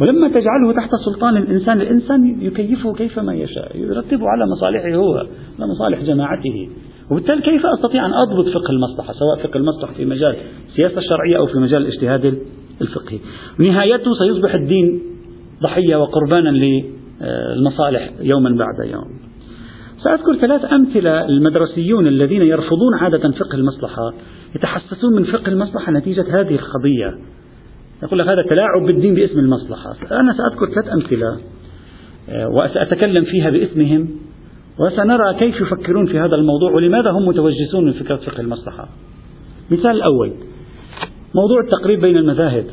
[0.00, 5.14] ولما تجعله تحت سلطان الإنسان الإنسان يكيفه كيفما يشاء يرتبه على مصالحه هو
[5.58, 6.68] على مصالح جماعته.
[7.10, 10.36] وبالتالي كيف أستطيع أن أضبط فقه المصلحة سواء فقه المصلحة في مجال
[10.68, 12.38] السياسة الشرعية أو في مجال الاجتهاد
[12.80, 13.18] الفقهي؟
[13.60, 15.02] ونهايته سيصبح الدين
[15.62, 19.28] ضحية وقربانا للمصالح يوما بعد يوم.
[20.04, 24.12] سأذكر ثلاث أمثلة المدرسيون الذين يرفضون عادة فقه المصلحة
[24.56, 27.18] يتحسسون من فقه المصلحة نتيجة هذه القضية
[28.02, 29.96] يقول لك هذا تلاعب بالدين باسم المصلحة.
[30.20, 31.38] أنا سأذكر ثلاث أمثلة
[32.28, 34.08] آه، وسأتكلم فيها باسمهم
[34.78, 38.88] وسنرى كيف يفكرون في هذا الموضوع ولماذا هم متوجسون من فكرة فقه المصلحة.
[39.70, 40.32] مثال الأول
[41.34, 42.66] موضوع التقريب بين المذاهب.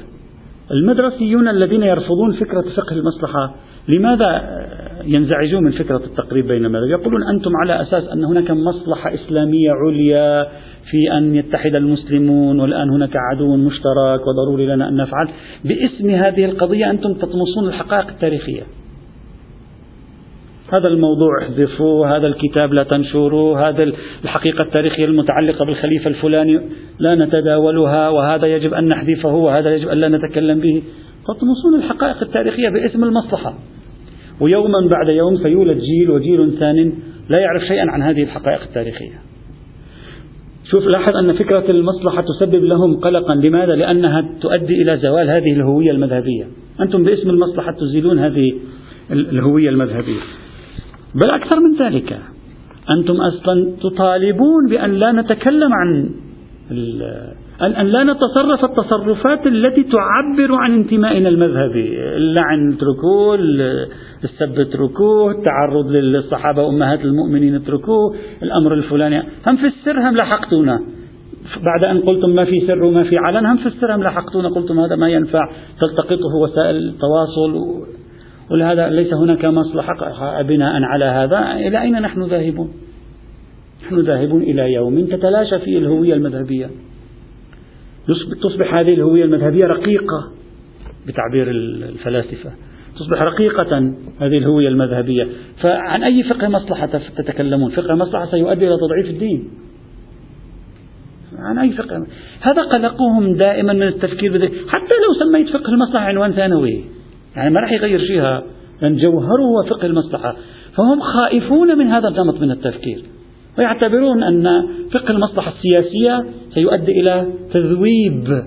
[0.71, 3.55] المدرسيون الذين يرفضون فكرة فقه المصلحة
[3.88, 4.41] لماذا
[5.05, 10.47] ينزعجون من فكرة التقريب بين المذاهب يقولون أنتم على أساس أن هناك مصلحة إسلامية عليا
[10.91, 15.29] في أن يتحد المسلمون والآن هناك عدو مشترك وضروري لنا أن نفعل.
[15.65, 18.61] باسم هذه القضية أنتم تطمسون الحقائق التاريخية.
[20.77, 23.91] هذا الموضوع احذفوه هذا الكتاب لا تنشروه هذا
[24.23, 26.61] الحقيقة التاريخية المتعلقة بالخليفة الفلاني
[26.99, 30.83] لا نتداولها وهذا يجب أن نحذفه وهذا يجب أن لا نتكلم به.
[31.27, 33.53] تطمسون الحقائق التاريخية باسم المصلحة.
[34.41, 36.93] ويوما بعد يوم سيولد جيل وجيل ثان
[37.29, 39.19] لا يعرف شيئا عن هذه الحقائق التاريخية.
[40.71, 43.35] شوف لاحظ أن فكرة المصلحة تسبب لهم قلقا.
[43.35, 46.47] لماذا؟ لأنها تؤدي إلى زوال هذه الهوية المذهبية.
[46.81, 48.53] أنتم باسم المصلحة تزيلون هذه
[49.11, 50.19] الهوية المذهبية.
[51.15, 52.19] بل أكثر من ذلك
[52.89, 56.09] أنتم أصلا تطالبون بأن لا نتكلم عن
[57.61, 62.15] أن لا نتصرف التصرفات التي تعبر عن انتمائنا المذهبي.
[62.17, 63.35] اللعن اتركوه
[64.23, 69.23] السب اتركوه التعرض للصحابة وأمهات المؤمنين اتركوه الأمر الفلاني.
[69.47, 70.79] هم في السر هم لحقتونا.
[71.63, 74.49] بعد أن قلتم ما في سر وما في علن هم في السر هم لحقتونا.
[74.49, 75.49] قلتم هذا ما ينفع
[75.81, 77.85] تلتقطه وسائل التواصل
[78.51, 81.67] ولهذا ليس هناك مصلحة بناء على هذا.
[81.67, 82.69] إلى أين نحن ذاهبون؟
[83.85, 86.69] نحن ذاهبون إلى يوم تتلاشى فيه الهوية المذهبية.
[88.43, 90.31] تصبح هذه الهوية المذهبية رقيقة
[91.07, 92.51] بتعبير الفلاسفة.
[92.95, 93.77] تصبح رقيقة
[94.19, 95.27] هذه الهوية المذهبية.
[95.61, 99.49] فعن أي فقه مصلحة تتكلمون؟ فقه مصلحة سيؤدي إلى تضعيف الدين.
[101.39, 102.07] عن أي فقه؟
[102.41, 104.51] هذا قلقهم دائما من التفكير بذلك.
[104.51, 106.83] حتى لو سميت فقه المصلحة عنوان ثانوي
[107.35, 108.43] يعني ما راح يغير شيئا.
[108.81, 110.35] لأن جوهره هو فقه المصلحة.
[110.77, 113.03] فهم خائفون من هذا النمط من التفكير.
[113.57, 118.43] ويعتبرون أن فقه المصلحة السياسية سيؤدي إلى تذويب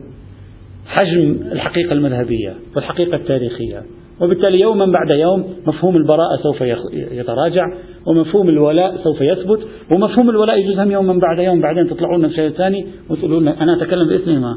[0.87, 3.83] حجم الحقيقة المذهبية والحقيقة التاريخية.
[4.21, 6.61] وبالتالي يوما بعد يوم مفهوم البراءة سوف
[6.92, 7.62] يتراجع
[8.07, 12.87] ومفهوم الولاء سوف يثبت ومفهوم الولاء يجوز هم يوما بعد يوم بعدين تطلعون بشيء ثاني
[13.11, 14.57] وتقولون أنا أتكلم باسمهما.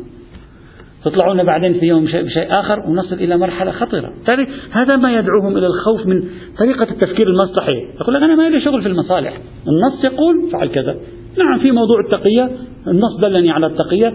[1.05, 5.67] تطلعون بعدين في يوم بشيء, آخر ونصل إلى مرحلة خطرة بالتالي هذا ما يدعوهم إلى
[5.67, 6.23] الخوف من
[6.59, 7.77] طريقة التفكير المصلحي.
[8.01, 9.37] يقول لك أنا ما لي شغل في المصالح.
[9.67, 10.95] النص يقول فعل كذا.
[11.37, 12.49] نعم في موضوع التقية
[12.87, 14.13] النص دلني على التقية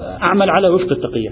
[0.00, 1.30] أعمل على وفق التقية.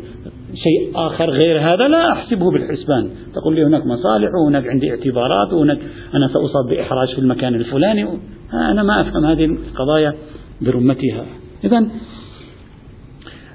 [0.54, 3.10] شيء آخر غير هذا لا أحسبه بالحسبان.
[3.34, 5.78] تقول لي هناك مصالح وهناك عندي اعتبارات وهناك
[6.14, 8.08] أنا سأصاب بإحراج في المكان الفلاني.
[8.52, 10.14] أنا ما أفهم هذه القضايا
[10.60, 11.24] برمتها.
[11.64, 11.86] إذا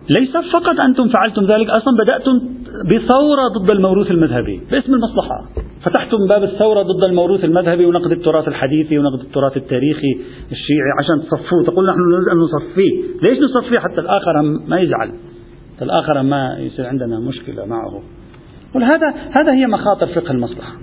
[0.10, 2.39] ليس فقط أنتم فعلتم ذلك أصلا بدأتم
[2.86, 5.45] بثورة ضد الموروث المذهبي باسم المصلحة.
[5.84, 10.13] فتحتم باب الثورة ضد الموروث المذهبي ونقد التراث الحديثي ونقد التراث التاريخي
[10.52, 11.63] الشيعي عشان تصفوه.
[11.65, 13.04] تقول نحن نريد أن نصفيه.
[13.22, 15.12] ليش نصفيه؟ حتى الآخر ما يزعل.
[15.76, 18.02] حتى الآخر ما يصير عندنا مشكلة معه.
[18.76, 20.74] هذا هذا هي مخاطر فقه المصلحة.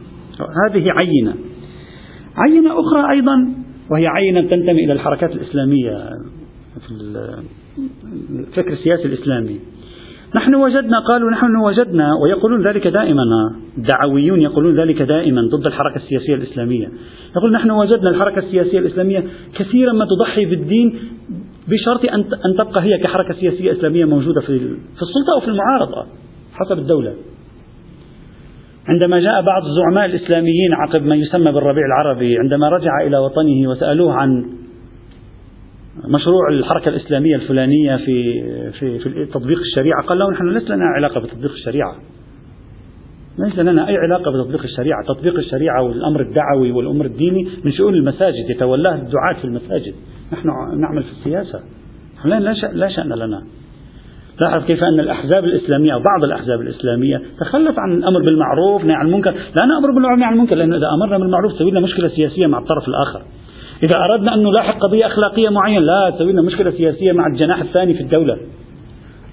[0.69, 1.35] هذه عينة.
[2.37, 3.55] عينة أخرى أيضا
[3.91, 6.11] وهي عينة تنتمي إلى الحركات الإسلامية
[6.87, 6.91] في
[8.31, 9.61] الفكر السياسي الإسلامي.
[10.37, 13.23] نحن وجدنا قالوا نحن وجدنا ويقولون ذلك دائما
[13.79, 16.89] الدعويون يقولون ذلك دائما ضد الحركة السياسية الإسلامية.
[17.37, 20.99] يقول نحن وجدنا الحركة السياسية الإسلامية كثيرا ما تضحي بالدين
[21.69, 22.05] بشرط
[22.47, 26.07] أن تبقى هي كحركة سياسية إسلامية موجودة في السلطة أو في المعارضة
[26.55, 27.15] حسب الدولة.
[28.89, 34.15] عندما جاء بعض الزعماء الإسلاميين عقب ما يسمى بالربيع العربي عندما رجع إلى وطنه وسألوه
[34.15, 34.45] عن
[36.05, 40.03] مشروع الحركة الإسلامية الفلانية في في في تطبيق الشريعة.
[40.03, 41.95] قال لهم نحن ليس لنا علاقة بتطبيق الشريعة.
[43.39, 45.05] ليس لنا أي علاقة بتطبيق الشريعة.
[45.09, 49.95] تطبيق الشريعة والأمر الدعوي والأمر الديني من شؤون المساجد يتولاه الدعاة في المساجد.
[50.33, 50.49] نحن
[50.81, 51.61] نعمل في السياسة.
[52.25, 52.41] لا,
[52.73, 53.43] لا شأن لنا.
[54.41, 59.07] لاحظ كيف أن الأحزاب الإسلامية أو بعض الأحزاب الإسلامية تخلف عن الأمر بالمعروف نهي عن
[59.07, 59.31] المنكر.
[59.31, 62.59] لا نأمر بالمعروف نهي عن المنكر لأن إذا أمرنا بالمعروف تسوي لنا مشكلة سياسية مع
[62.59, 63.23] الطرف الآخر.
[63.83, 67.95] إذا أردنا أن نلاحق قضية أخلاقية معينة لا تسوي لنا مشكلة سياسية مع الجناح الثاني
[67.95, 68.37] في الدولة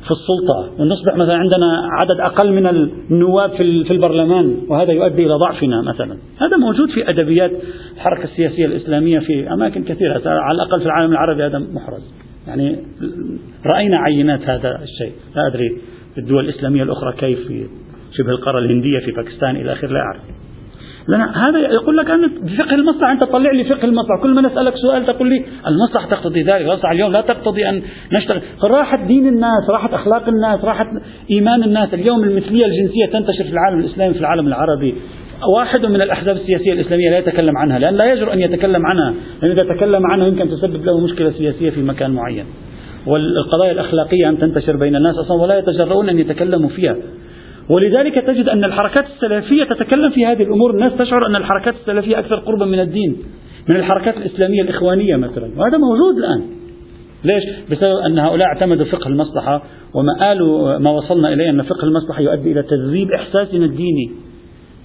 [0.03, 0.81] في السلطة.
[0.81, 6.17] ونصبح مثلا عندنا عدد أقل من النواب في البرلمان وهذا يؤدي إلى ضعفنا مثلا.
[6.37, 7.51] هذا موجود في أدبيات
[7.95, 12.13] الحركة السياسية الإسلامية في أماكن كثيرة على الأقل في العالم العربي هذا محرز.
[12.47, 12.79] يعني
[13.75, 15.13] رأينا عينات هذا الشيء.
[15.35, 15.69] لا أدري
[16.13, 17.65] في الدول الإسلامية الأخرى كيف في
[18.17, 20.21] شبه القارة الهندية في باكستان إلى آخره لا أعرف.
[21.07, 24.21] لأن هذا يقول لك أنا بفقه المصلحة أنت طلع لي فقه المصلحة.
[24.21, 27.81] كل ما نسألك سؤال تقول لي المصلحة تقتضي ذلك المصلحة اليوم لا تقتضي أن
[28.13, 28.41] نشتغل.
[28.63, 30.87] راحت دين الناس راحت أخلاق الناس راحت
[31.31, 31.93] إيمان الناس.
[31.93, 34.95] اليوم المثلية الجنسية تنتشر في العالم الإسلامي في العالم العربي.
[35.57, 39.13] واحد من الأحزاب السياسية الإسلامية لا يتكلم عنها لأن لا يجرؤ أن يتكلم عنها.
[39.41, 42.45] لأن إذا تكلم عنها يمكن تسبب له مشكلة سياسية في مكان معين.
[43.07, 46.95] والقضايا الأخلاقية أن تنتشر بين الناس أصلا ولا يتجرؤون أن يتكلموا فيها.
[47.69, 50.71] ولذلك تجد أن الحركات السلفية تتكلم في هذه الأمور.
[50.71, 53.17] الناس تشعر أن الحركات السلفية أكثر قربا من الدين
[53.69, 55.45] من الحركات الإسلامية الإخوانية مثلا.
[55.57, 56.43] وهذا موجود الآن.
[57.23, 62.21] ليش؟ بسبب أن هؤلاء اعتمدوا فقه المصلحة وما قالوا ما وصلنا إليه أن فقه المصلحة
[62.21, 64.11] يؤدي إلى تذويب إحساسنا الديني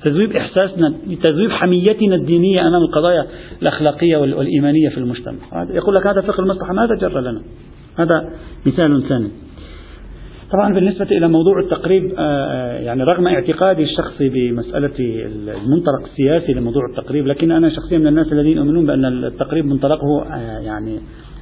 [0.05, 3.27] تذويب إحساسنا تذويب حميتنا الدينية أمام القضايا
[3.63, 5.35] الأخلاقية والإيمانية في المجتمع.
[5.71, 7.43] يقول لك هذا فقه المصلحة ماذا جر لنا؟
[7.99, 8.31] هذا
[8.67, 9.29] مثال ثاني.
[10.53, 16.83] طبعا بالنسبة إلى موضوع التقريب آه، آه، يعني رغم اعتقادي الشخصي بمسألة المنطلق السياسي لموضوع
[16.91, 20.99] التقريب لكن أنا شخصيا من الناس الذين يؤمنون بأن التقريب منطلقه آه، يعني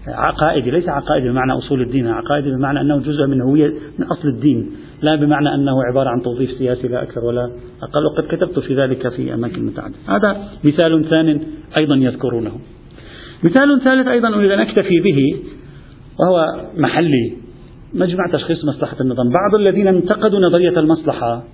[0.08, 4.70] عقائدي ليس عقائدي بمعنى أصول الدين عقائدي بمعنى أنه جزء من هوية من أصل الدين
[5.02, 7.50] لا بمعنى أنه عبارة عن توظيف سياسي لا أكثر ولا
[7.82, 9.96] أقل وقد كتبت في ذلك في أماكن متعددة.
[10.08, 11.40] هذا مثال ثان
[11.76, 12.52] أيضا يذكرونه.
[13.44, 15.36] مثال ثالث أيضا أريد أن أكتفي به
[16.20, 17.45] وهو محلي.
[17.94, 19.28] مجمع تشخيص مصلحة النظام.
[19.28, 21.44] بعض الذين انتقدوا نظرية المصلحة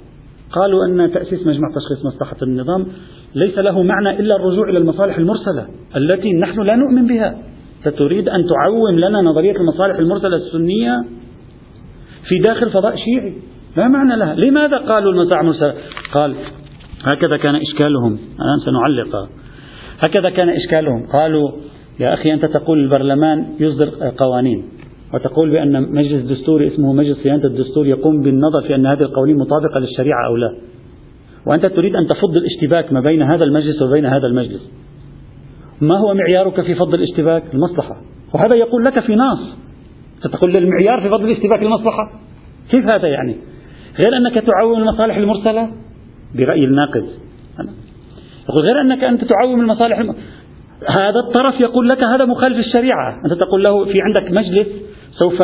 [0.53, 2.87] قالوا أن تأسيس مجمع تشخيص مصلحة النظام
[3.35, 5.67] ليس له معنى إلا الرجوع إلى المصالح المرسلة
[5.97, 7.39] التي نحن لا نؤمن بها.
[7.85, 11.05] فتريد أن تعوم لنا نظرية المصالح المرسلة السنية
[12.29, 13.35] في داخل فضاء شيعي.
[13.77, 14.35] لا معنى لها.
[14.35, 15.75] لماذا قالوا المصالح المرسلة
[16.13, 16.35] قال
[17.05, 18.13] هكذا كان إشكالهم.
[18.13, 19.29] الآن سنعلق.
[20.07, 21.07] هكذا كان إشكالهم.
[21.13, 21.51] قالوا
[22.01, 23.91] يا أخي أنت تقول البرلمان يصدر
[24.25, 24.65] قوانين.
[25.15, 29.81] وتقول بأن مجلس دستوري اسمه مجلس صيانة الدستور يقوم بالنظر في أن هذه القوانين مطابقة
[29.81, 30.55] للشريعة أو لا.
[31.47, 34.71] وأنت تريد أن تفض الاشتباك ما بين هذا المجلس وبين هذا المجلس.
[35.81, 37.97] ما هو معيارك في فض الاشتباك؟ المصلحة.
[38.35, 39.57] وهذا يقول لك في نص.
[40.25, 42.13] فتقول المعيار في فض الاشتباك المصلحة؟
[42.71, 43.37] كيف هذا يعني؟
[44.05, 45.71] غير أنك تعوم المصالح المرسلة؟
[46.35, 47.05] برأي الناقد.
[48.49, 50.15] يقول غير أنك أنت تعوم المصالح الم...
[50.89, 53.21] هذا الطرف يقول لك هذا مخالف الشريعة.
[53.25, 54.67] أنت تقول له في عندك مجلس
[55.23, 55.39] سوف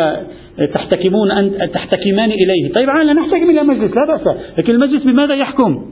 [0.74, 2.72] تحتكمون أن تحتكمان إليه.
[2.74, 4.36] طيب لا نحتكم إلى مجلس لا بأس.
[4.58, 5.84] لكن المجلس بماذا يحكم؟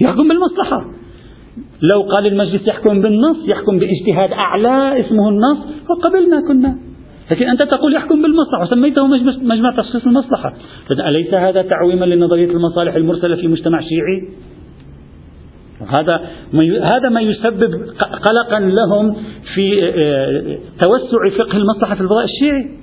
[0.00, 0.84] يحكم بالمصلحة.
[1.92, 5.58] لو قال المجلس يحكم بالنص يحكم باجتهاد أعلى اسمه النص
[5.90, 6.78] وقبلنا كنا.
[7.30, 9.06] لكن أنت تقول يحكم بالمصلحة وسميته
[9.42, 10.54] مجمع تخصيص المصلحة.
[11.08, 14.28] أليس هذا تعويما لنظرية المصالح المرسلة في مجتمع شيعي؟
[15.98, 16.20] هذا
[16.92, 19.16] هذا ما يسبب قلقا لهم
[19.54, 22.81] في آه، توسع فقه المصلحة في الفضاء الشيعي.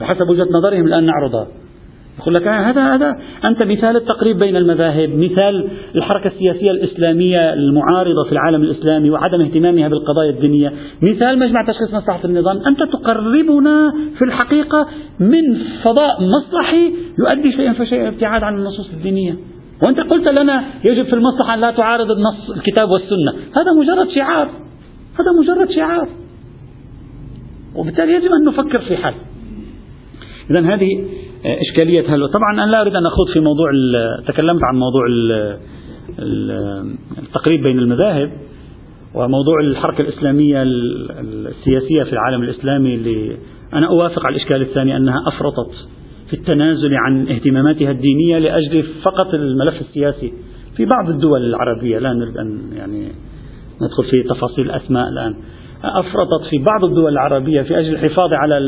[0.00, 1.46] بحسب وجهة نظرهم الآن نعرضها.
[2.18, 8.32] يقول لك هذا هذا أنت مثال التقريب بين المذاهب مثال الحركة السياسية الإسلامية المعارضة في
[8.32, 14.86] العالم الإسلامي وعدم اهتمامها بالقضايا الدينية مثال مجمع تشخيص مصلحة النظام أنت تقربنا في الحقيقة
[15.20, 19.36] من فضاء مصلحي يؤدي شيئا فشيئا ابتعاد عن النصوص الدينية.
[19.82, 23.32] وأنت قلت لنا يجب في المصلحة أن لا تعارض النص الكتاب والسنة.
[23.32, 24.48] هذا مجرد شعار.
[25.14, 26.08] هذا مجرد شعار.
[27.76, 29.14] وبالتالي يجب أن نفكر في حل.
[30.52, 31.04] إذا هذه
[31.44, 33.70] إشكالية هل طبعا أنا لا أريد أن أخوض في موضوع
[34.26, 35.02] تكلمت عن موضوع
[37.18, 38.32] التقريب بين المذاهب
[39.14, 43.36] وموضوع الحركة الإسلامية السياسية في العالم الإسلامي اللي
[43.74, 45.74] أنا أوافق على الإشكال الثاني أنها أفرطت
[46.28, 50.32] في التنازل عن اهتماماتها الدينية لأجل فقط الملف السياسي
[50.76, 51.98] في بعض الدول العربية.
[51.98, 53.08] لا نريد أن يعني
[53.82, 55.34] ندخل في تفاصيل الأسماء الآن.
[55.84, 58.60] أفرطت في بعض الدول العربية في أجل الحفاظ على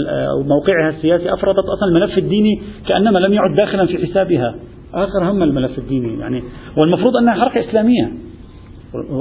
[0.48, 4.54] موقعها السياسي أفرطت أصلا الملف الديني كأنما لم يعد داخلا في حسابها.
[4.94, 6.42] آخر هم الملف الديني يعني
[6.82, 8.12] والمفروض أنها حركة إسلامية.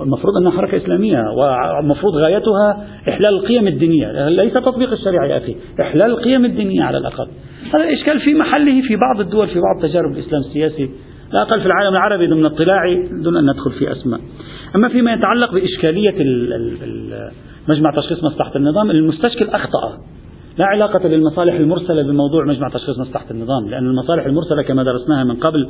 [0.03, 4.29] المفروض أنها حركة إسلامية والمفروض غايتها إحلال القيم الدينية.
[4.29, 7.27] ليس تطبيق الشريعة يا أخي إحلال القيم الدينية على الأقل.
[7.73, 10.89] هذا الإشكال في محله في بعض الدول في بعض تجارب الإسلام السياسي.
[11.33, 14.19] لا أقل في العالم العربي ضمن اطلاعي دون أن ندخل في أسماء.
[14.75, 16.15] أما فيما يتعلق بإشكالية
[17.67, 19.97] مجمع تشخيص مصلحة النظام المستشكل أخطأ.
[20.57, 25.35] لا علاقة للمصالح المرسلة بموضوع مجمع تشخيص مصلحة النظام لأن المصالح المرسلة كما درسناها من
[25.35, 25.69] قبل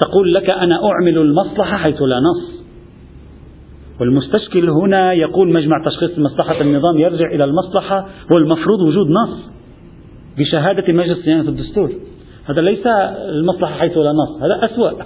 [0.00, 2.60] تقول لك أنا أعمل المصلحة حيث لا نص.
[4.00, 9.50] والمستشكل هنا يقول مجمع تشخيص مصلحة النظام يرجع إلى المصلحة والمفروض وجود نص
[10.38, 11.92] بشهادة مجلس صيانة الدستور.
[12.44, 12.86] هذا ليس
[13.28, 15.02] المصلحة حيث لا نص هذا أسوأ.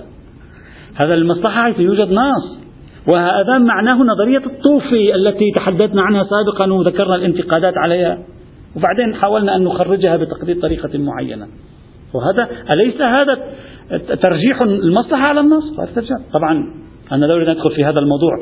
[0.95, 2.64] هذا المصلحة حيث يوجد نص.
[3.13, 8.19] وهذا معناه نظرية الطوفي التي تحدثنا عنها سابقا وذكرنا الانتقادات عليها.
[8.77, 11.47] وبعدين حاولنا أن نخرجها بتقدير طريقة معينة.
[12.15, 13.39] وهذا أليس هذا
[14.23, 15.65] ترجيح المصلحة على النص؟
[16.33, 16.75] طبعا
[17.13, 18.39] أنا لا أريد أن أدخل في هذا الموضوع.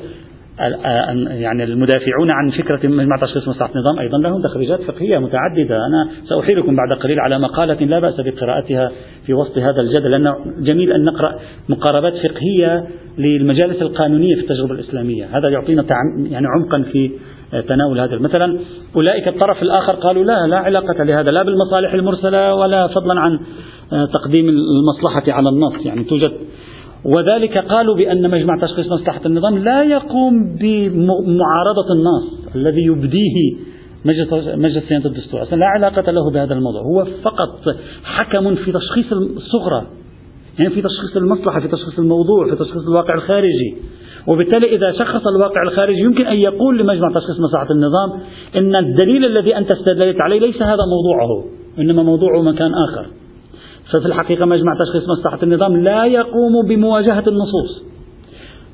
[1.28, 5.86] يعني المدافعون عن فكرة مجمع تشخيص مصلحة النظام أيضا لهم تخريجات فقهية متعددة.
[5.86, 8.92] أنا سأحيلكم بعد قليل على مقالة لا بأس بقراءتها
[9.26, 11.38] في وسط هذا الجدل لأنه جميل أن نقرأ
[11.68, 12.86] مقاربات فقهية
[13.18, 15.38] للمجالس القانونية في التجربة الإسلامية.
[15.38, 15.84] هذا يعطينا
[16.30, 17.10] يعني عمقا في
[17.68, 18.18] تناول هذا.
[18.18, 18.58] مثلا
[18.96, 23.40] أولئك الطرف الآخر قالوا لا لا علاقة لهذا لا بالمصالح المرسلة ولا فضلا عن
[23.90, 25.86] تقديم المصلحة على النص.
[25.86, 26.32] يعني توجد
[27.04, 33.56] وذلك قالوا بأن مجمع تشخيص مصلحة النظام لا يقوم بمعارضة النص الذي يبديه
[34.56, 35.42] مجلس صيانة الدستور.
[35.42, 36.82] أصلا لا علاقة له بهذا الموضوع.
[36.82, 37.60] هو فقط
[38.04, 39.86] حكم في تشخيص الصغرى.
[40.58, 43.76] يعني في تشخيص المصلحة في تشخيص الموضوع في تشخيص الواقع الخارجي.
[44.26, 48.20] وبالتالي إذا شخص الواقع الخارجي يمكن أن يقول لمجمع تشخيص مصلحة النظام
[48.56, 51.44] إن الدليل الذي أنت استدللت عليه ليس هذا موضوعه
[51.78, 53.06] إنما موضوعه مكان آخر.
[53.92, 57.84] ففي الحقيقة مجمع تشخيص مصلحة النظام لا يقوم بمواجهة النصوص.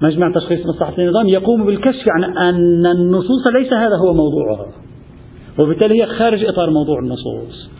[0.02, 4.66] مجمع تشخيص مصلحة النظام يقوم بالكشف عن أن النصوص ليس هذا هو موضوعها.
[5.62, 7.70] وبالتالي هي خارج إطار موضوع النصوص.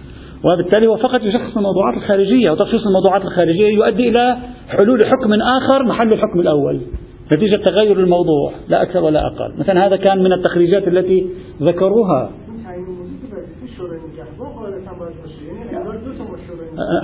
[0.45, 4.37] وبالتالي هو فقط يشخص الموضوعات الخارجية وتشخيص الموضوعات الخارجية يؤدي إلى
[4.69, 6.81] حلول حكم آخر محل الحكم الأول.
[7.33, 9.59] نتيجة تغير الموضوع لا أكثر ولا أقل.
[9.59, 11.27] مثلا هذا كان من التخريجات التي
[11.63, 12.31] ذكروها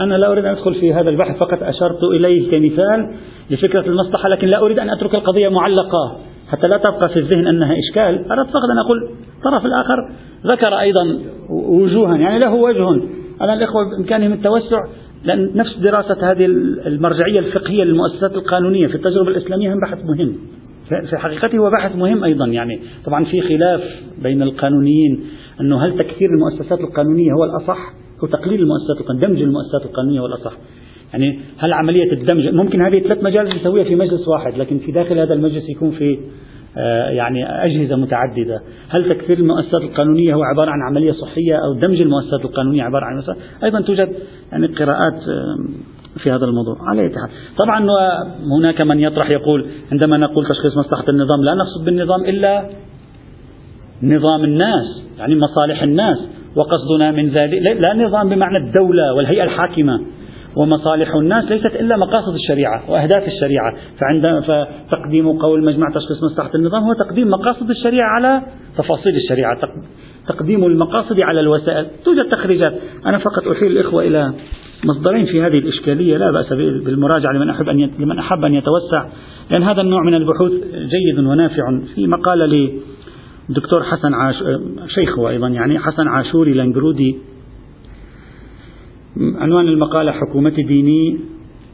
[0.01, 3.15] أنا لا أريد أن أدخل في هذا البحث فقط أشرت إليه كمثال
[3.51, 6.17] لفكرة المصلحة لكن لا أريد أن أترك القضية معلقة
[6.49, 8.33] حتى لا تبقى في الذهن أنها إشكال.
[8.33, 10.09] أردت فقط أن أقول الطرف الآخر
[10.47, 11.19] ذكر أيضا
[11.51, 12.89] وجوها يعني له وجه.
[13.41, 14.85] أنا الإخوة بإمكانهم التوسع
[15.25, 16.45] لأن نفس دراسة هذه
[16.87, 20.37] المرجعية الفقهية للمؤسسات القانونية في التجربة الإسلامية هم بحث مهم.
[20.89, 23.81] في حقيقته هو بحث مهم أيضا يعني طبعا في خلاف
[24.23, 25.25] بين القانونيين
[25.61, 30.27] أنه هل تكثير المؤسسات القانونية هو الأصح؟ أو تقليل المؤسسات القانونية دمج المؤسسات القانونية هو
[30.27, 30.53] الأصح
[31.13, 35.19] يعني هل عملية الدمج ممكن هذه ثلاث مجالس نسويها في مجلس واحد لكن في داخل
[35.19, 36.19] هذا المجلس يكون في
[36.77, 38.63] آه، يعني أجهزة متعددة.
[38.89, 43.19] هل تكثير المؤسسات القانونية هو عبارة عن عملية صحية أو دمج المؤسسات القانونية عبارة عن
[43.19, 44.09] مسألة أيضا توجد
[44.53, 45.21] يعني قراءات
[46.23, 46.77] في هذا الموضوع.
[46.81, 47.31] على حال.
[47.59, 47.87] طبعا
[48.59, 52.71] هناك من يطرح يقول عندما نقول تشخيص مصلحة النظام لا نقصد بالنظام إلا
[54.03, 56.19] نظام الناس يعني مصالح الناس.
[56.57, 60.01] وقصدنا من ذلك لا نظام بمعنى الدولة والهيئة الحاكمة.
[60.57, 63.75] ومصالح الناس ليست إلا مقاصد الشريعة وأهداف الشريعة.
[64.01, 68.43] فعند فتقديم قول مجمع تشخيص مصلحة النظام هو تقديم مقاصد الشريعة على
[68.79, 69.59] تفاصيل الشريعة.
[70.29, 71.87] تقديم المقاصد على الوسائل.
[72.05, 72.75] توجد تخريجات.
[73.07, 74.33] أنا فقط أحيل الإخوة إلى
[74.85, 76.17] مصدرين في هذه الإشكالية.
[76.17, 76.53] لا بأس
[76.85, 79.07] بالمراجعة لمن أحب أن لمن أحب أن يتوسع.
[79.51, 81.81] لأن هذا النوع من البحوث جيد ونافع.
[81.95, 82.71] في مقالة
[83.49, 84.35] للدكتور حسن عاش
[84.87, 87.17] شيخه أيضا يعني حسن عاشوري لانجرودي.
[89.17, 91.19] عنوان المقالة حكومة ديني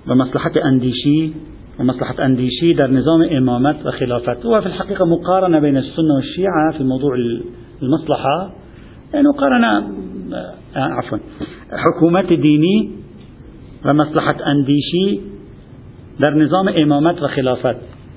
[0.08, 1.32] ومصلحة أنديشي
[1.80, 7.14] ومصلحة أنديشي در نظام إمامات وخلافات هو في الحقيقة مقارنة بين السنة والشيعة في موضوع
[7.82, 8.54] المصلحة.
[9.14, 9.92] يعني مقارنة
[10.76, 11.18] عفوا
[11.72, 12.90] حكومة ديني
[13.86, 15.20] ومصلحة أنديشي
[16.20, 17.76] در نظام إمامات وخلافات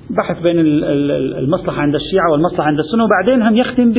[0.10, 3.98] بحث بين المصلحة عند الشيعة والمصلحة عند السنة وبعدين هم يختم ب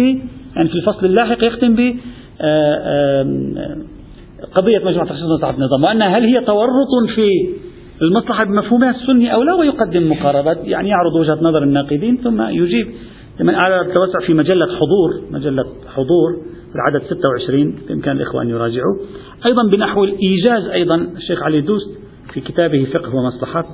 [0.57, 1.95] يعني في الفصل اللاحق يختم ب آه،
[2.41, 3.77] آه،
[4.55, 7.29] قضية مجمع تخصيص مصلحة النظام وأن هل هي تورط في
[8.03, 12.87] المصلحة بمفهومها السني أو لا ويقدم مقاربات يعني يعرض وجهة نظر الناقدين ثم يجيب
[13.41, 15.65] لمن أعلى التوسع في مجلة حضور مجلة
[15.95, 16.31] حضور
[16.75, 18.97] العدد 26 بإمكان الإخوة أن يراجعوا.
[19.47, 21.99] أيضا بنحو الإيجاز أيضا الشيخ علي دوست
[22.33, 23.65] في كتابه فقه ومصلحات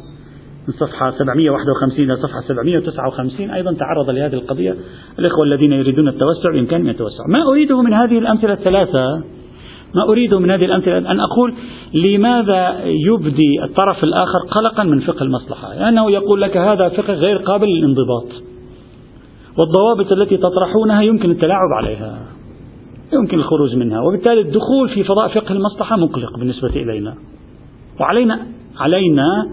[0.70, 4.74] من صفحة 751 إلى صفحة 759 أيضا تعرض لهذه القضية.
[5.18, 9.22] الإخوة الذين يريدون التوسع بإمكانهم يتوسعوا ما أريده من هذه الأمثلة الثلاثة؟
[9.94, 11.54] ما أريد من هذه الأمثلة؟ أن أقول
[11.94, 17.68] لماذا يبدي الطرف الآخر قلقا من فقه المصلحة؟ لأنه يقول لك هذا فقه غير قابل
[17.68, 18.26] للانضباط.
[19.58, 22.18] والضوابط التي تطرحونها يمكن التلاعب عليها.
[23.12, 24.00] يمكن الخروج منها.
[24.00, 27.14] وبالتالي الدخول في فضاء فقه المصلحة مقلق بالنسبة إلينا.
[28.00, 28.46] وعلينا
[28.78, 29.48] علينا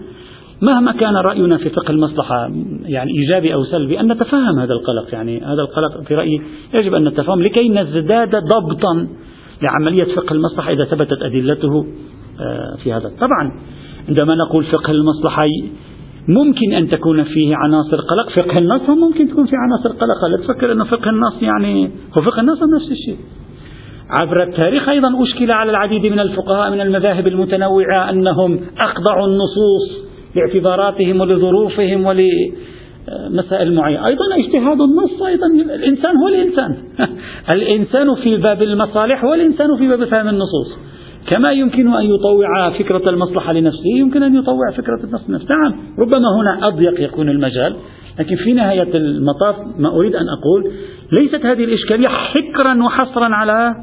[0.62, 2.50] مهما كان رأينا في فقه المصلحة
[2.84, 6.42] يعني إيجابي أو سلبي أن نتفهم هذا القلق يعني هذا القلق في رأيي
[6.74, 9.08] يجب أن نتفهم لكي نزداد ضبطا
[9.62, 11.86] لعملية فقه المصلحة إذا ثبتت أدلته
[12.40, 13.10] آه، في هذا.
[13.20, 13.52] طبعا
[14.08, 15.46] عندما نقول فقه المصلحة
[16.28, 20.24] ممكن أن تكون فيه عناصر قلق فقه النص ممكن تكون فيه عناصر قلق.
[20.24, 23.18] لا تفكر أن فقه النص يعني هو فقه النص نفس الشيء.
[24.20, 30.07] عبر التاريخ أيضا أشكل على العديد من الفقهاء من المذاهب المتنوعة أنهم أخضعوا النصوص.
[30.38, 34.06] لاعتباراتهم ولظروفهم ولمسائل معينة.
[34.06, 36.76] أيضا اجتهاد النص أيضا الإنسان هو الإنسان.
[37.54, 40.78] الإنسان في باب المصالح والإنسان في باب فهم النصوص.
[41.30, 45.48] كما يمكن أن يطوع فكرة المصلحة لنفسه يمكن أن يطوع فكرة النص لنفسه.
[45.48, 47.76] نعم ربما هنا أضيق يكون المجال
[48.18, 50.72] لكن في نهاية المطاف ما أريد أن أقول
[51.12, 53.74] ليست هذه الإشكالية حكرا وحصرا على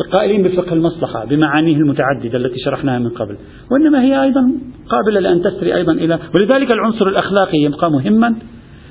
[0.00, 3.36] القائلين بفقه المصلحة بمعانيه المتعددة التي شرحناها من قبل.
[3.72, 4.52] وإنما هي أيضا
[4.88, 8.34] قابلة لأن تسري أيضا إلى ولذلك العنصر الأخلاقي يبقى مهما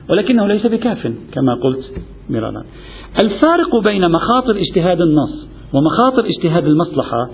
[0.10, 1.84] ولكنه ليس بكاف كما قلت
[2.30, 2.64] مرارا.
[3.24, 7.30] الفارق بين مخاطر اجتهاد النص ومخاطر اجتهاد المصلحة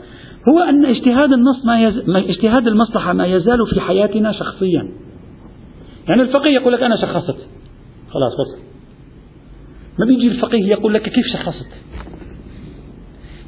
[0.50, 2.10] هو أن اجتهاد النص ما يز...
[2.10, 4.92] اجتهاد المصلحة ما يزال في حياتنا شخصيا.
[6.10, 7.38] يعني الفقيه يقول لك أنا شخصت.
[8.10, 8.62] خلاص وصل.
[10.00, 11.68] ما بيجي الفقيه يقول لك كيف شخصت؟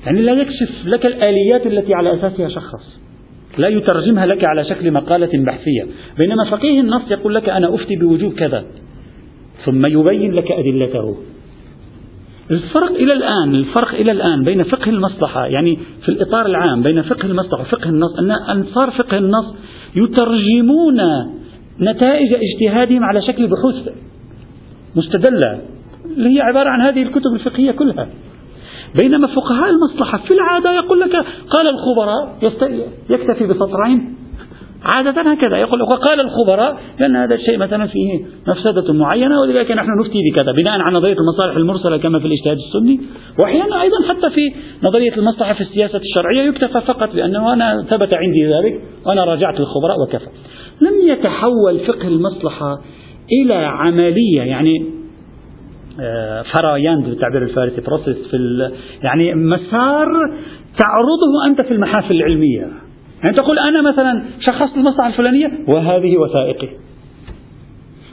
[0.05, 2.99] يعني لا يكشف لك الآليات التي على أساسها شخص.
[3.57, 5.85] لا يترجمها لك على شكل مقالة بحثية.
[6.17, 8.63] بينما فقيه النص يقول لك أنا أفتي بوجوب كذا.
[9.65, 11.17] ثم يبين لك أدلته.
[12.51, 17.25] الفرق إلى الآن الفرق إلى الآن بين فقه المصلحة يعني في الإطار العام بين فقه
[17.25, 19.55] المصلحة وفقه النص أن أنصار فقه النص
[19.95, 21.01] يترجمون
[21.81, 23.89] نتائج اجتهادهم على شكل بحوث
[24.95, 25.61] مستدلة.
[26.17, 28.07] اللي هي عبارة عن هذه الكتب الفقهية كلها.
[29.01, 31.15] بينما فقهاء المصلحة في العادة يقول لك
[31.49, 32.37] قال الخبراء
[33.09, 34.15] يكتفي بسطرين.
[34.95, 40.19] عادة هكذا يقول وقال الخبراء لأن هذا الشيء مثلا فيه مفسدة معينة ولذلك نحن نفتي
[40.31, 42.99] بكذا بناء على نظرية المصالح المرسلة كما في الاجتهاد السني.
[43.39, 48.45] وأحيانا أيضا حتى في نظرية المصلحة في السياسة الشرعية يكتفى فقط بأنه أنا ثبت عندي
[48.45, 50.27] ذلك وأنا راجعت الخبراء وكفى.
[50.81, 52.81] لم يتحول فقه المصلحة
[53.31, 55.02] إلى عملية يعني
[55.99, 58.37] آه، فرایند بالتعبير الفارسي process في
[59.03, 60.07] يعني مسار
[60.79, 62.67] تعرضه أنت في المحافل العلمية.
[63.23, 66.69] يعني تقول أنا مثلا شخصت المصلحة الفلانية وهذه وثائقي.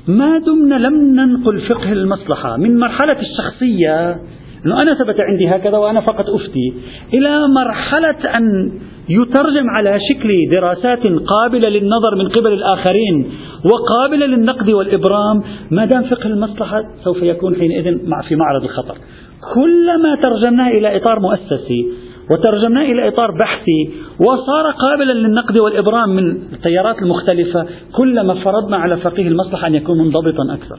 [0.08, 4.10] ما دمنا لم ننقل فقه المصلحة من مرحلة الشخصية
[4.66, 6.74] أنه أنا ثبت عندي هكذا وأنا فقط أفتي
[7.14, 8.72] إلى مرحلة أن
[9.09, 13.32] يترجم على شكل دراسات قابلة للنظر من قبل الآخرين
[13.64, 15.42] وقابلة للنقد والإبرام.
[15.70, 17.98] ما دام فقه المصلحة سوف يكون حينئذ
[18.28, 18.94] في معرض الخطر.
[19.55, 21.86] كلما ترجمناه إلى إطار مؤسسي
[22.30, 23.90] وترجمناه إلى إطار بحثي
[24.20, 30.55] وصار قابلا للنقد والإبرام من التيارات المختلفة كلما فرضنا على فقيه المصلحة أن يكون منضبطا
[30.55, 30.78] أكثر.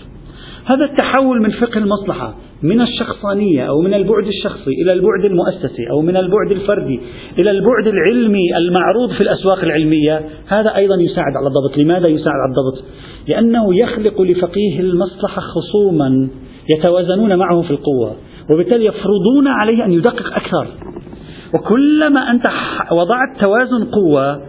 [0.66, 6.02] هذا التحول من فقه المصلحة من الشخصانية أو من البعد الشخصي إلى البعد المؤسسي أو
[6.02, 7.00] من البعد الفردي
[7.40, 12.50] إلى البعد العلمي المعروض في الأسواق العلمية هذا أيضا يساعد على الضبط لماذا يساعد على
[12.50, 12.84] الضبط؟
[13.28, 16.30] لأنه يخلق لفقيه المصلحة خصوما
[16.76, 18.16] يتوازنون معه في القوة
[18.50, 20.68] وبالتالي يفرضون عليه أن يدقق أكثر
[21.54, 22.48] وكلما أنت
[22.92, 24.42] وضعت توازن قوة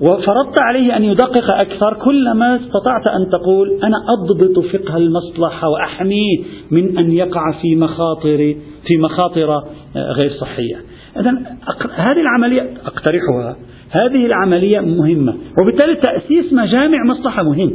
[0.00, 6.38] وفرضت عليه أن يدقق أكثر كلما استطعت أن تقول أنا أضبط فقه المصلحة وأحميه
[6.70, 8.54] من أن يقع في مخاطر
[8.86, 9.52] في مخاطر
[9.96, 10.76] آه، غير صحية.
[11.20, 11.30] إذا
[11.94, 13.56] هذه العملية أقترحها.
[13.90, 15.34] هذه العملية مهمة.
[15.62, 17.72] وبالتالي تأسيس مجامع مصلحة مهم.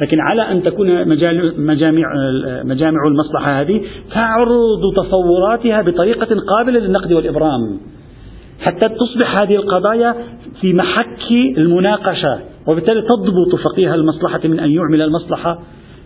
[0.00, 2.02] لكن على أن تكون مجامع
[2.64, 3.82] مجامع المصلحة هذه
[4.14, 7.80] تعرض تصوراتها بطريقة قابلة للنقد والإبرام.
[8.60, 10.14] حتى تصبح هذه القضايا
[10.60, 12.40] في محك المناقشة.
[12.66, 15.58] وبالتالي تضبط فقيه المصلحة من أن يعمل المصلحة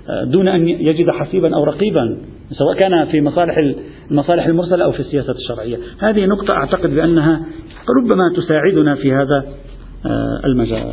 [0.09, 2.18] آه، دون أن يجد حسيبا أو رقيبا
[2.50, 3.57] سواء كان في مصالح
[4.11, 5.78] المصالح المرسلة أو في السياسة الشرعية.
[5.98, 7.40] هذه نقطة أعتقد بأنها
[7.98, 9.44] ربما تساعدنا في هذا
[10.07, 10.86] آه، المجال.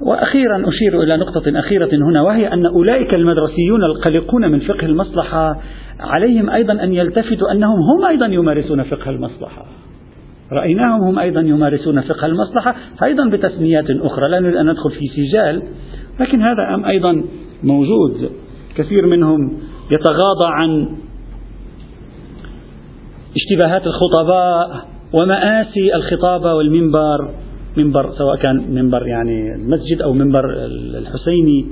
[0.00, 5.60] وأخيرا أشير إلى نقطة أخيرة هنا وهي أن أولئك المدرسيون القلقون من فقه المصلحة
[6.00, 9.66] عليهم أيضا أن يلتفتوا أنهم هم أيضا يمارسون فقه المصلحة.
[10.52, 15.62] رأيناهم هم أيضا يمارسون فقه المصلحة أيضا بتسميات أخرى لا نريد أن ندخل في سجال
[16.20, 17.24] لكن هذا أم أيضا
[17.62, 18.30] موجود.
[18.76, 19.58] كثير منهم
[19.90, 20.88] يتغاضى عن
[23.36, 24.88] اشتباهات الخطباء
[25.20, 27.30] ومآسي الخطابة والمنبر
[27.76, 30.44] منبر سواء كان منبر يعني المسجد أو منبر
[30.98, 31.66] الحسيني.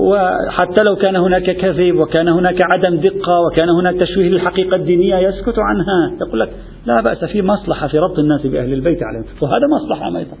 [0.00, 5.54] وحتى لو كان هناك كذب وكان هناك عدم دقة وكان هناك تشويه للحقيقة الدينية يسكت
[5.58, 6.26] عنها.
[6.26, 6.50] يقول لك
[6.86, 9.24] لا بأس في مصلحة في ربط الناس بأهل البيت عليهم.
[9.42, 10.36] وهذا مصلحة أيضا.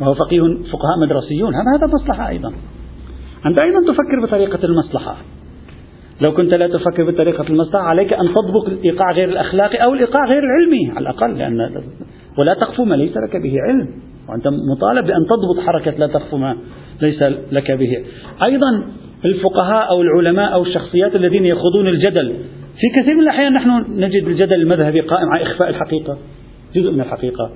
[0.00, 0.40] وهو فقيه
[0.72, 1.54] فقهاء مدرسيون.
[1.54, 2.52] هذا مصلحة أيضا.
[3.46, 5.16] أنت أيضا تفكر بطريقة المصلحة.
[6.26, 10.42] لو كنت لا تفكر بطريقة المصلحة عليك أن تضبط الإيقاع غير الأخلاقي أو الإيقاع غير
[10.44, 10.90] العلمي.
[10.90, 11.58] على الأقل لأن
[12.38, 13.88] ولا تقف ما ليس لك به علم.
[14.28, 14.44] وأنت
[14.76, 16.56] مطالب بأن تضبط حركة لا تقف ما
[17.02, 17.22] ليس
[17.52, 18.04] لك به.
[18.42, 18.84] أيضا
[19.24, 22.36] الفقهاء أو العلماء أو الشخصيات الذين يخوضون الجدل.
[22.80, 26.18] في كثير من الأحيان نحن نجد الجدل المذهبي قائم على إخفاء الحقيقة
[26.74, 27.50] جزء من الحقيقة.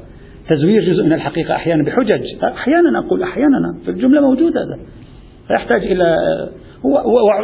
[0.48, 2.22] تزوير جزء من الحقيقة أحيانا بحجج.
[2.44, 4.78] أحيانا أقول أحيانا في الجملة موجود هذا.
[5.50, 6.16] يحتاج إلى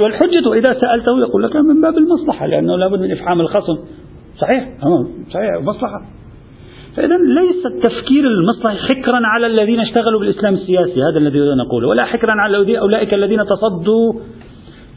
[0.03, 3.79] والحجة إذا سألته يقول لك من باب المصلحة لأنه لابد من إفحام الخصم.
[4.39, 4.69] صحيح؟
[5.33, 6.03] صحيح مصلحة.
[6.97, 12.33] فإذا ليس التفكير المصلحي حكرا على الذين اشتغلوا بالإسلام السياسي هذا الذي نقوله ولا حكرا
[12.33, 14.13] على أولئك الذين تصدوا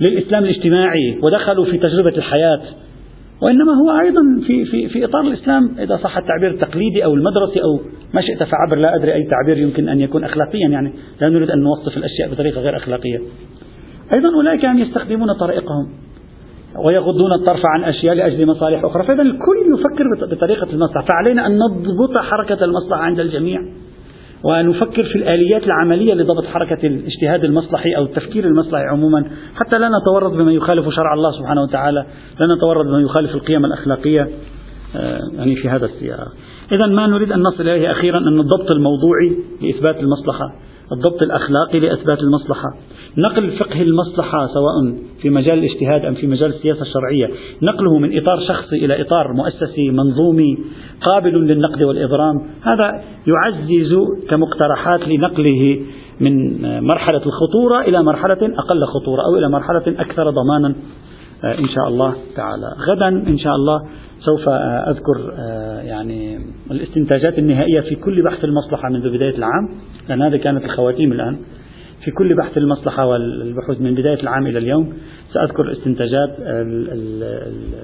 [0.02, 2.62] للإسلام الاجتماعي ودخلوا في تجربة الحياة
[3.42, 7.80] وإنما هو أيضا في, في, في إطار الإسلام إذا صح التعبير التقليدي أو المدرسي أو
[8.14, 11.60] ما شئت فعبر لا أدري أي تعبير يمكن أن يكون أخلاقيا يعني لا نريد أن
[11.60, 13.22] نوصف الأشياء بطريقة غير أخلاقية.
[14.14, 15.88] أيضا أولئك يعني يستخدمون طريقهم
[16.86, 19.04] ويغضون الطرف عن أشياء لأجل مصالح أخرى.
[19.04, 21.06] فإذا الكل يفكر بطريقة المصلحة.
[21.06, 23.60] فعلينا أن نضبط حركة المصلحة عند الجميع.
[24.44, 29.26] ونفكر في الآليات العملية لضبط حركة الاجتهاد المصلحي أو التفكير المصلحي عموما.
[29.56, 32.06] حتى لا نتورط بما يخالف شرع الله سبحانه وتعالى.
[32.40, 34.30] لا نتورط بما يخالف القيم الأخلاقية
[34.96, 36.28] آه، يعني في هذا السياق.
[36.72, 40.56] إذا ما نريد أن نصل إليه أخيرا أن الضبط الموضوعي لإثبات المصلحة.
[40.92, 42.70] الضبط الأخلاقي لإثبات المصلحة.
[43.18, 47.30] نقل فقه المصلحة سواء في مجال الاجتهاد أم في مجال السياسة الشرعية.
[47.62, 50.58] نقله من إطار شخصي إلى إطار مؤسسي منظومي
[51.02, 53.96] قابل للنقد والإبرام هذا يعزز
[54.30, 55.80] كمقترحات لنقله
[56.20, 60.76] من مرحلة الخطورة إلى مرحلة أقل خطورة أو إلى مرحلة أكثر ضمانا
[61.44, 62.68] إن شاء الله تعالى.
[62.90, 63.82] غدا إن شاء الله
[64.20, 64.50] سوف
[64.88, 65.34] أذكر
[65.84, 66.38] يعني
[66.72, 69.70] الاستنتاجات النهائية في كل بحث المصلحة منذ بداية العام
[70.10, 71.38] لأن هذه كانت الخواتيم الآن.
[72.06, 74.94] في كل بحث المصلحة والبحوث من بداية العام إلى اليوم
[75.34, 76.36] سأذكر استنتاجات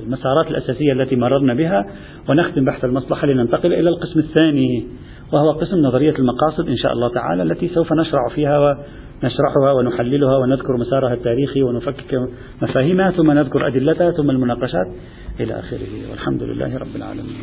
[0.04, 1.86] المسارات الأساسية التي مررنا بها
[2.30, 4.88] ونختم بحث المصلحة لننتقل إلى القسم الثاني
[5.34, 8.78] وهو قسم نظرية المقاصد إن شاء الله تعالى التي سوف نشرع فيها
[9.24, 12.30] ونشرحها ونحللها ونذكر مسارها التاريخي ونفكك
[12.62, 14.88] مفاهيمها ثم نذكر أدلتها ثم المناقشات
[15.40, 16.12] إلى آخره.
[16.12, 17.36] والحمد لله رب العالمين.